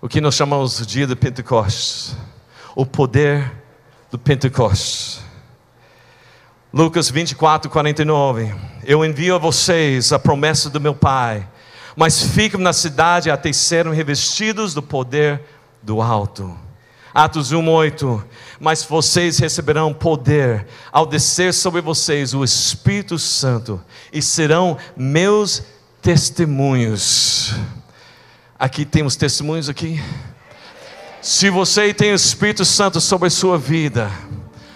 o 0.00 0.08
que 0.08 0.20
nós 0.20 0.34
chamamos 0.34 0.78
de 0.78 0.86
dia 0.86 1.06
de 1.06 1.16
Pentecostes, 1.16 2.16
o 2.74 2.84
poder 2.84 3.52
do 4.10 4.18
Pentecostes. 4.18 5.22
Lucas 6.72 7.08
24, 7.08 7.70
49. 7.70 8.54
Eu 8.84 9.04
envio 9.04 9.36
a 9.36 9.38
vocês 9.38 10.12
a 10.12 10.18
promessa 10.18 10.68
do 10.68 10.80
meu 10.80 10.94
Pai, 10.94 11.48
mas 11.94 12.22
ficam 12.22 12.60
na 12.60 12.72
cidade 12.72 13.30
até 13.30 13.52
serem 13.52 13.92
revestidos 13.92 14.74
do 14.74 14.82
poder 14.82 15.40
do 15.82 16.02
alto. 16.02 16.63
Atos 17.14 17.52
1, 17.52 17.68
8. 17.68 18.24
Mas 18.58 18.82
vocês 18.82 19.38
receberão 19.38 19.94
poder 19.94 20.66
ao 20.90 21.06
descer 21.06 21.54
sobre 21.54 21.80
vocês 21.80 22.34
o 22.34 22.42
Espírito 22.42 23.18
Santo 23.20 23.80
e 24.12 24.20
serão 24.20 24.76
meus 24.96 25.62
testemunhos. 26.02 27.54
Aqui 28.58 28.84
temos 28.84 29.14
testemunhos 29.14 29.68
aqui. 29.68 30.02
Se 31.22 31.48
você 31.50 31.94
tem 31.94 32.12
o 32.12 32.16
Espírito 32.16 32.64
Santo 32.64 33.00
sobre 33.00 33.28
a 33.28 33.30
sua 33.30 33.56
vida, 33.56 34.10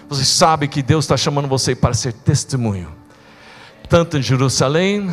você 0.07 0.23
sabe 0.23 0.67
que 0.67 0.81
Deus 0.81 1.05
está 1.05 1.17
chamando 1.17 1.47
você 1.47 1.75
para 1.75 1.93
ser 1.93 2.13
testemunho, 2.13 2.91
tanto 3.87 4.17
em 4.17 4.21
Jerusalém, 4.21 5.11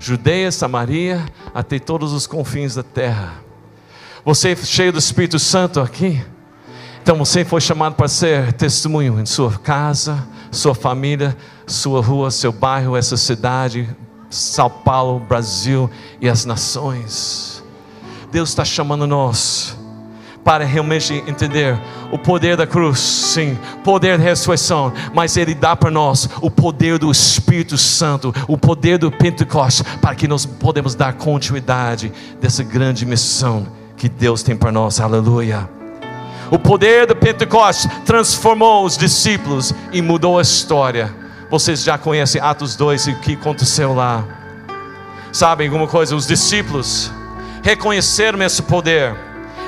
Judeia, 0.00 0.50
Samaria, 0.50 1.26
até 1.54 1.78
todos 1.78 2.12
os 2.12 2.26
confins 2.26 2.76
da 2.76 2.82
terra. 2.82 3.34
Você 4.24 4.52
é 4.52 4.56
cheio 4.56 4.92
do 4.92 4.98
Espírito 4.98 5.38
Santo 5.38 5.80
aqui? 5.80 6.24
Então 7.08 7.16
você 7.16 7.42
foi 7.42 7.58
chamado 7.58 7.94
para 7.94 8.06
ser 8.06 8.52
testemunho 8.52 9.18
em 9.18 9.24
sua 9.24 9.52
casa, 9.52 10.28
sua 10.50 10.74
família, 10.74 11.34
sua 11.66 12.02
rua, 12.02 12.30
seu 12.30 12.52
bairro, 12.52 12.94
essa 12.94 13.16
cidade, 13.16 13.88
São 14.28 14.68
Paulo, 14.68 15.18
Brasil 15.18 15.88
e 16.20 16.28
as 16.28 16.44
nações. 16.44 17.64
Deus 18.30 18.50
está 18.50 18.62
chamando 18.62 19.06
nós 19.06 19.74
para 20.44 20.66
realmente 20.66 21.14
entender 21.26 21.80
o 22.12 22.18
poder 22.18 22.58
da 22.58 22.66
cruz, 22.66 22.98
sim, 22.98 23.56
poder 23.82 24.18
da 24.18 24.24
ressurreição, 24.24 24.92
mas 25.14 25.38
Ele 25.38 25.54
dá 25.54 25.74
para 25.74 25.90
nós 25.90 26.28
o 26.42 26.50
poder 26.50 26.98
do 26.98 27.10
Espírito 27.10 27.78
Santo, 27.78 28.34
o 28.46 28.58
poder 28.58 28.98
do 28.98 29.10
Pentecostes, 29.10 29.82
para 30.02 30.14
que 30.14 30.28
nós 30.28 30.44
podemos 30.44 30.94
dar 30.94 31.14
continuidade 31.14 32.12
dessa 32.38 32.62
grande 32.62 33.06
missão 33.06 33.66
que 33.96 34.10
Deus 34.10 34.42
tem 34.42 34.54
para 34.54 34.70
nós, 34.70 35.00
aleluia. 35.00 35.77
O 36.50 36.58
poder 36.58 37.06
do 37.06 37.14
Pentecostes 37.14 37.88
transformou 38.06 38.84
os 38.84 38.96
discípulos 38.96 39.74
e 39.92 40.00
mudou 40.00 40.38
a 40.38 40.42
história. 40.42 41.14
Vocês 41.50 41.82
já 41.82 41.98
conhecem 41.98 42.40
Atos 42.40 42.74
2 42.76 43.06
e 43.06 43.10
o 43.12 43.20
que 43.20 43.34
aconteceu 43.34 43.94
lá. 43.94 44.24
Sabem 45.32 45.68
alguma 45.68 45.86
coisa? 45.86 46.16
Os 46.16 46.26
discípulos 46.26 47.10
reconheceram 47.62 48.42
esse 48.42 48.62
poder 48.62 49.14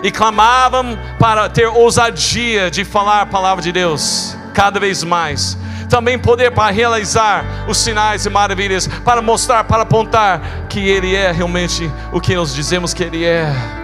e 0.02 0.10
clamavam 0.10 0.98
para 1.18 1.48
ter 1.48 1.66
ousadia 1.66 2.70
de 2.70 2.84
falar 2.84 3.22
a 3.22 3.26
palavra 3.26 3.62
de 3.62 3.72
Deus 3.72 4.36
cada 4.54 4.80
vez 4.80 5.02
mais. 5.02 5.56
Também 5.88 6.18
poder 6.18 6.52
para 6.52 6.70
realizar 6.70 7.44
os 7.68 7.78
sinais 7.78 8.24
e 8.24 8.30
maravilhas, 8.30 8.86
para 9.04 9.20
mostrar, 9.20 9.64
para 9.64 9.82
apontar 9.82 10.40
que 10.68 10.78
Ele 10.78 11.14
é 11.14 11.32
realmente 11.32 11.90
o 12.12 12.20
que 12.20 12.34
nós 12.34 12.54
dizemos 12.54 12.94
que 12.94 13.02
Ele 13.02 13.24
é. 13.24 13.79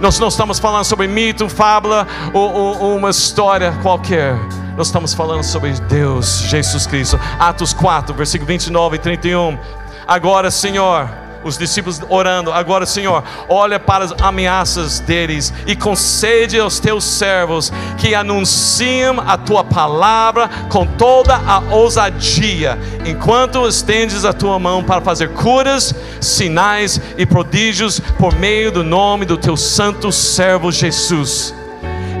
Nós 0.00 0.18
não 0.18 0.28
estamos 0.28 0.58
falando 0.58 0.84
sobre 0.84 1.06
mito, 1.06 1.48
fábula 1.48 2.06
ou, 2.32 2.52
ou, 2.52 2.96
uma 2.96 3.10
história 3.10 3.72
qualquer. 3.82 4.34
Nós 4.76 4.88
estamos 4.88 5.14
falando 5.14 5.42
sobre 5.42 5.72
Deus, 5.88 6.40
Jesus 6.48 6.86
Cristo. 6.86 7.20
Atos 7.38 7.72
4, 7.72 8.14
versículo 8.14 8.48
29 8.48 8.96
e 8.96 8.98
31. 8.98 9.58
Agora, 10.06 10.50
Senhor 10.50 11.08
os 11.44 11.58
discípulos 11.58 12.00
orando. 12.08 12.52
Agora, 12.52 12.86
Senhor, 12.86 13.22
olha 13.48 13.78
para 13.78 14.04
as 14.04 14.12
ameaças 14.20 15.00
deles 15.00 15.52
e 15.66 15.74
concede 15.74 16.58
aos 16.58 16.78
teus 16.78 17.04
servos 17.04 17.72
que 17.98 18.14
anunciem 18.14 19.02
a 19.26 19.36
tua 19.36 19.64
palavra 19.64 20.48
com 20.68 20.86
toda 20.86 21.34
a 21.36 21.60
ousadia, 21.74 22.78
enquanto 23.04 23.66
estendes 23.66 24.24
a 24.24 24.32
tua 24.32 24.58
mão 24.58 24.84
para 24.84 25.00
fazer 25.00 25.30
curas, 25.30 25.94
sinais 26.20 27.00
e 27.16 27.26
prodígios 27.26 28.00
por 28.18 28.34
meio 28.34 28.70
do 28.70 28.84
nome 28.84 29.24
do 29.24 29.36
teu 29.36 29.56
santo 29.56 30.12
servo 30.12 30.70
Jesus. 30.70 31.54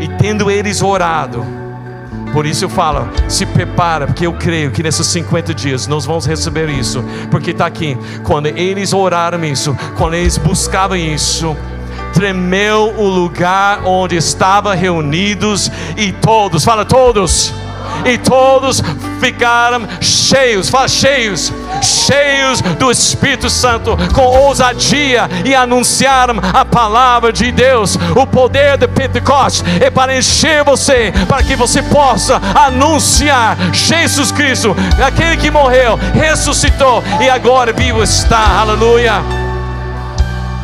E 0.00 0.08
tendo 0.08 0.50
eles 0.50 0.82
orado, 0.82 1.61
por 2.32 2.46
isso 2.46 2.64
eu 2.64 2.68
falo, 2.68 3.08
se 3.28 3.44
prepara, 3.44 4.06
porque 4.06 4.26
eu 4.26 4.32
creio 4.32 4.70
que 4.70 4.82
nesses 4.82 5.06
50 5.08 5.54
dias 5.54 5.86
nós 5.86 6.06
vamos 6.06 6.26
receber 6.26 6.68
isso, 6.68 7.04
porque 7.30 7.50
está 7.50 7.66
aqui, 7.66 7.96
quando 8.22 8.46
eles 8.46 8.92
oraram 8.92 9.44
isso, 9.44 9.76
quando 9.96 10.14
eles 10.14 10.38
buscavam 10.38 10.96
isso, 10.96 11.56
tremeu 12.12 12.94
o 12.96 13.08
lugar 13.08 13.84
onde 13.84 14.16
estavam 14.16 14.74
reunidos 14.74 15.70
e 15.96 16.12
todos, 16.12 16.64
fala 16.64 16.84
todos, 16.84 17.52
e 18.04 18.18
todos 18.18 18.82
ficaram 19.20 19.86
cheios, 20.00 20.68
fala 20.68 20.88
cheios, 20.88 21.52
cheios 21.80 22.60
do 22.78 22.90
Espírito 22.90 23.48
Santo, 23.48 23.96
com 24.14 24.22
ousadia 24.22 25.28
e 25.44 25.54
anunciaram 25.54 26.36
a 26.52 26.64
palavra 26.64 27.32
de 27.32 27.52
Deus. 27.52 27.96
O 28.16 28.26
poder 28.26 28.76
de 28.76 28.88
Pentecostes 28.88 29.64
é 29.80 29.90
para 29.90 30.16
encher 30.16 30.64
você, 30.64 31.12
para 31.28 31.42
que 31.42 31.54
você 31.54 31.82
possa 31.82 32.40
anunciar 32.54 33.56
Jesus 33.72 34.32
Cristo, 34.32 34.74
aquele 35.04 35.36
que 35.36 35.50
morreu, 35.50 35.98
ressuscitou 36.14 37.02
e 37.20 37.28
agora 37.28 37.72
vivo 37.72 38.02
está. 38.02 38.60
Aleluia. 38.60 39.22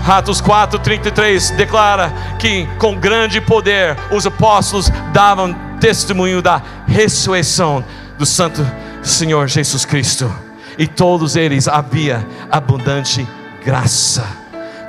Atos 0.09 0.41
4:33 0.41 1.51
declara 1.51 2.11
que 2.39 2.67
com 2.79 2.95
grande 2.95 3.43
poder 3.43 3.95
os 4.11 4.27
apóstolos 4.27 4.91
davam 5.13 5.68
testemunho 5.81 6.43
da 6.43 6.63
ressurreição 6.87 7.85
do 8.19 8.27
Santo 8.27 8.67
Senhor 9.03 9.49
Jesus 9.49 9.85
Cristo. 9.85 10.33
E 10.77 10.87
todos 10.87 11.37
eles 11.37 11.67
havia 11.67 12.27
abundante 12.51 13.27
graça, 13.65 14.25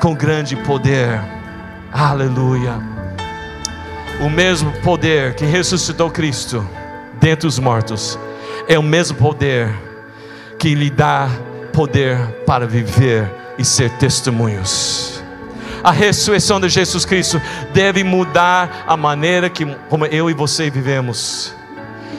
com 0.01 0.13
grande 0.13 0.55
poder. 0.55 1.19
Aleluia. 1.91 2.73
O 4.21 4.29
mesmo 4.29 4.71
poder 4.81 5.33
que 5.33 5.45
ressuscitou 5.45 6.11
Cristo 6.11 6.67
dentre 7.19 7.47
os 7.47 7.57
mortos 7.57 8.19
é 8.67 8.77
o 8.77 8.83
mesmo 8.83 9.17
poder 9.17 9.73
que 10.57 10.75
lhe 10.75 10.89
dá 10.89 11.29
poder 11.73 12.17
para 12.45 12.67
viver 12.67 13.31
e 13.57 13.63
ser 13.63 13.89
testemunhos 13.91 15.18
a 15.83 15.91
ressurreição 15.91 16.59
de 16.59 16.69
Jesus 16.69 17.05
Cristo 17.05 17.41
deve 17.73 18.03
mudar 18.03 18.85
a 18.87 18.97
maneira 18.97 19.49
que, 19.49 19.65
como 19.89 20.05
eu 20.05 20.29
e 20.29 20.33
você 20.33 20.69
vivemos. 20.69 21.53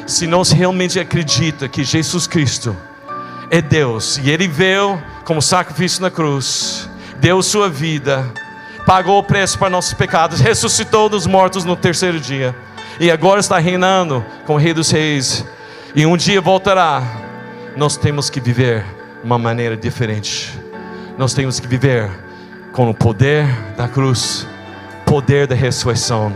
Se 0.07 0.27
nós 0.27 0.51
realmente 0.51 0.99
acredita 0.99 1.69
que 1.69 1.85
Jesus 1.85 2.27
Cristo 2.27 2.77
é 3.51 3.61
Deus 3.61 4.19
e 4.19 4.31
Ele 4.31 4.49
veio 4.49 5.01
como 5.25 5.43
sacrifício 5.43 6.03
na 6.03 6.11
cruz, 6.11 6.89
deu 7.21 7.43
sua 7.43 7.69
vida, 7.69 8.33
pagou 8.87 9.19
o 9.19 9.23
preço 9.23 9.59
para 9.59 9.71
nossos 9.71 9.95
pecados, 9.95 10.41
ressuscitou 10.41 11.09
dos 11.09 11.27
mortos 11.27 11.65
no 11.65 11.77
terceiro 11.77 12.19
dia 12.19 12.55
e 12.99 13.11
agora 13.11 13.41
está 13.41 13.59
reinando 13.59 14.25
como 14.47 14.59
Rei 14.59 14.75
dos 14.75 14.91
Reis 14.91 15.45
e 15.95 16.07
um 16.07 16.17
dia 16.17 16.41
voltará. 16.41 17.03
Nós 17.77 17.97
temos 17.97 18.29
que 18.29 18.41
viver 18.41 18.85
uma 19.23 19.39
maneira 19.39 19.77
diferente. 19.77 20.59
Nós 21.17 21.35
temos 21.35 21.61
que 21.61 21.67
viver 21.67 22.11
com 22.73 22.89
o 22.89 22.95
poder 22.95 23.47
da 23.77 23.89
cruz, 23.89 24.47
poder 25.05 25.47
da 25.47 25.55
ressurreição 25.55 26.33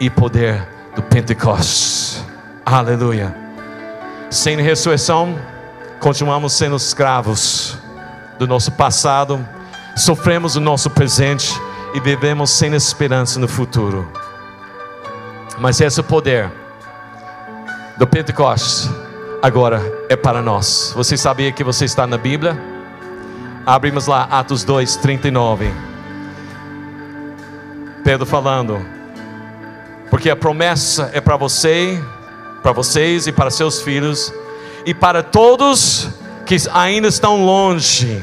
e 0.00 0.08
poder 0.08 0.66
do 0.94 1.02
Pentecostes. 1.02 2.24
Aleluia. 2.64 3.34
Sem 4.30 4.60
ressurreição, 4.60 5.38
continuamos 6.00 6.54
sendo 6.54 6.76
escravos 6.76 7.78
do 8.38 8.46
nosso 8.46 8.72
passado, 8.72 9.46
sofremos 9.96 10.56
o 10.56 10.60
nosso 10.60 10.90
presente 10.90 11.52
e 11.94 12.00
vivemos 12.00 12.50
sem 12.50 12.74
esperança 12.74 13.38
no 13.38 13.46
futuro. 13.46 14.10
Mas 15.58 15.80
esse 15.80 16.02
poder 16.02 16.50
do 17.96 18.06
Pentecostes 18.06 18.90
agora 19.40 19.80
é 20.08 20.16
para 20.16 20.42
nós. 20.42 20.92
Você 20.96 21.16
sabia 21.16 21.52
que 21.52 21.62
você 21.62 21.84
está 21.84 22.06
na 22.06 22.18
Bíblia? 22.18 22.73
Abrimos 23.66 24.06
lá 24.06 24.24
Atos 24.30 24.62
2, 24.62 24.96
39. 24.96 25.72
Pedro 28.04 28.26
falando, 28.26 28.84
porque 30.10 30.28
a 30.28 30.36
promessa 30.36 31.10
é 31.14 31.20
para 31.20 31.36
você, 31.38 31.98
para 32.62 32.72
vocês 32.72 33.26
e 33.26 33.32
para 33.32 33.50
seus 33.50 33.80
filhos, 33.80 34.32
e 34.84 34.92
para 34.92 35.22
todos 35.22 36.10
que 36.44 36.56
ainda 36.72 37.08
estão 37.08 37.42
longe. 37.42 38.22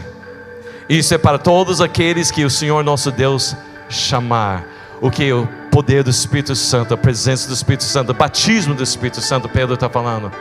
Isso 0.87 1.13
é 1.15 1.17
para 1.17 1.39
todos 1.39 1.81
aqueles 1.81 2.29
que 2.29 2.45
o 2.45 2.49
Senhor 2.49 2.83
nosso 2.83 3.11
Deus 3.11 3.55
chamar. 3.89 4.63
O 5.01 5.09
que 5.09 5.33
o 5.33 5.47
poder 5.71 6.03
do 6.03 6.11
Espírito 6.11 6.55
Santo, 6.55 6.93
a 6.93 6.97
presença 6.97 7.47
do 7.47 7.53
Espírito 7.55 7.83
Santo, 7.83 8.11
o 8.11 8.13
batismo 8.13 8.75
do 8.75 8.83
Espírito 8.83 9.19
Santo, 9.21 9.49
Pedro 9.49 9.73
está 9.73 9.89
falando. 9.89 10.31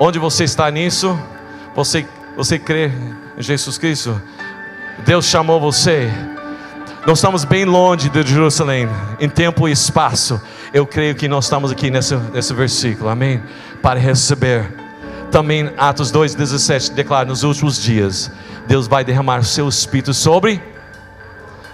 Onde 0.00 0.18
você 0.18 0.42
está 0.42 0.68
nisso? 0.70 1.16
Você, 1.76 2.04
você 2.38 2.56
crê 2.56 2.92
Jesus 3.36 3.78
Cristo. 3.78 4.22
Deus 5.04 5.24
chamou 5.24 5.60
você. 5.60 6.08
Nós 7.04 7.18
estamos 7.18 7.44
bem 7.44 7.64
longe 7.64 8.08
de 8.08 8.22
Jerusalém, 8.22 8.88
em 9.18 9.28
tempo 9.28 9.68
e 9.68 9.72
espaço. 9.72 10.40
Eu 10.72 10.86
creio 10.86 11.16
que 11.16 11.26
nós 11.26 11.46
estamos 11.46 11.72
aqui 11.72 11.90
nesse, 11.90 12.14
nesse 12.14 12.54
versículo, 12.54 13.08
amém? 13.08 13.42
Para 13.82 13.98
receber, 13.98 14.72
Também 15.32 15.72
Atos 15.76 16.12
2,17 16.12 16.92
declara: 16.92 17.24
nos 17.24 17.42
últimos 17.42 17.82
dias, 17.82 18.30
Deus 18.68 18.86
vai 18.86 19.04
derramar 19.04 19.42
seu 19.42 19.68
Espírito 19.68 20.14
sobre. 20.14 20.62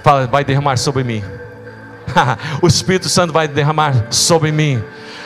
Fala, 0.02 0.26
vai 0.26 0.46
derramar 0.46 0.78
sobre 0.78 1.04
mim. 1.04 1.22
o 2.62 2.66
Espírito 2.66 3.10
Santo 3.10 3.34
vai 3.34 3.46
derramar 3.46 4.06
sobre 4.08 4.50
mim 4.50 4.82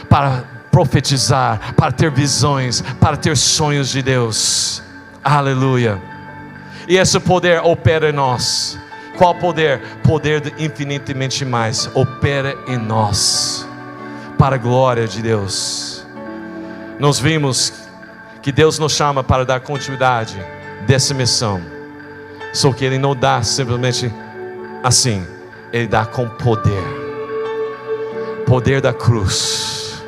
para 0.09 0.43
profetizar, 0.73 1.75
para 1.77 1.93
ter 1.93 2.11
visões, 2.11 2.83
para 3.01 3.17
ter 3.17 3.37
sonhos 3.37 3.89
de 3.89 4.03
Deus. 4.03 4.88
Aleluia. 5.29 6.01
E 6.89 6.97
esse 6.97 7.21
poder 7.21 7.61
opera 7.63 8.09
em 8.09 8.13
nós. 8.13 8.79
Qual 9.19 9.35
poder? 9.35 9.81
Poder 10.03 10.41
de 10.41 10.65
infinitamente 10.65 11.45
mais 11.45 11.91
opera 11.95 12.57
em 12.67 12.79
nós 12.79 13.69
para 14.39 14.55
a 14.55 14.59
glória 14.59 15.07
de 15.07 15.21
Deus. 15.21 16.07
Nós 16.99 17.19
vimos 17.19 17.73
que 18.41 18.51
Deus 18.51 18.79
nos 18.79 18.93
chama 18.93 19.23
para 19.23 19.45
dar 19.45 19.61
continuidade 19.61 20.35
dessa 20.87 21.13
missão. 21.13 21.61
Só 22.55 22.73
que 22.73 22.85
Ele 22.85 22.97
não 22.97 23.15
dá 23.15 23.43
simplesmente 23.43 24.11
assim, 24.83 25.27
Ele 25.73 25.87
dá 25.87 26.07
com 26.07 26.27
poder 26.27 27.09
poder 28.47 28.81
da 28.81 28.95
cruz, 28.95 30.03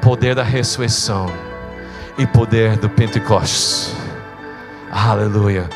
poder 0.00 0.34
da 0.34 0.42
ressurreição 0.42 1.26
e 2.16 2.26
poder 2.26 2.78
do 2.78 2.88
Pentecostes. 2.88 4.07
Aleluia. 4.90 5.68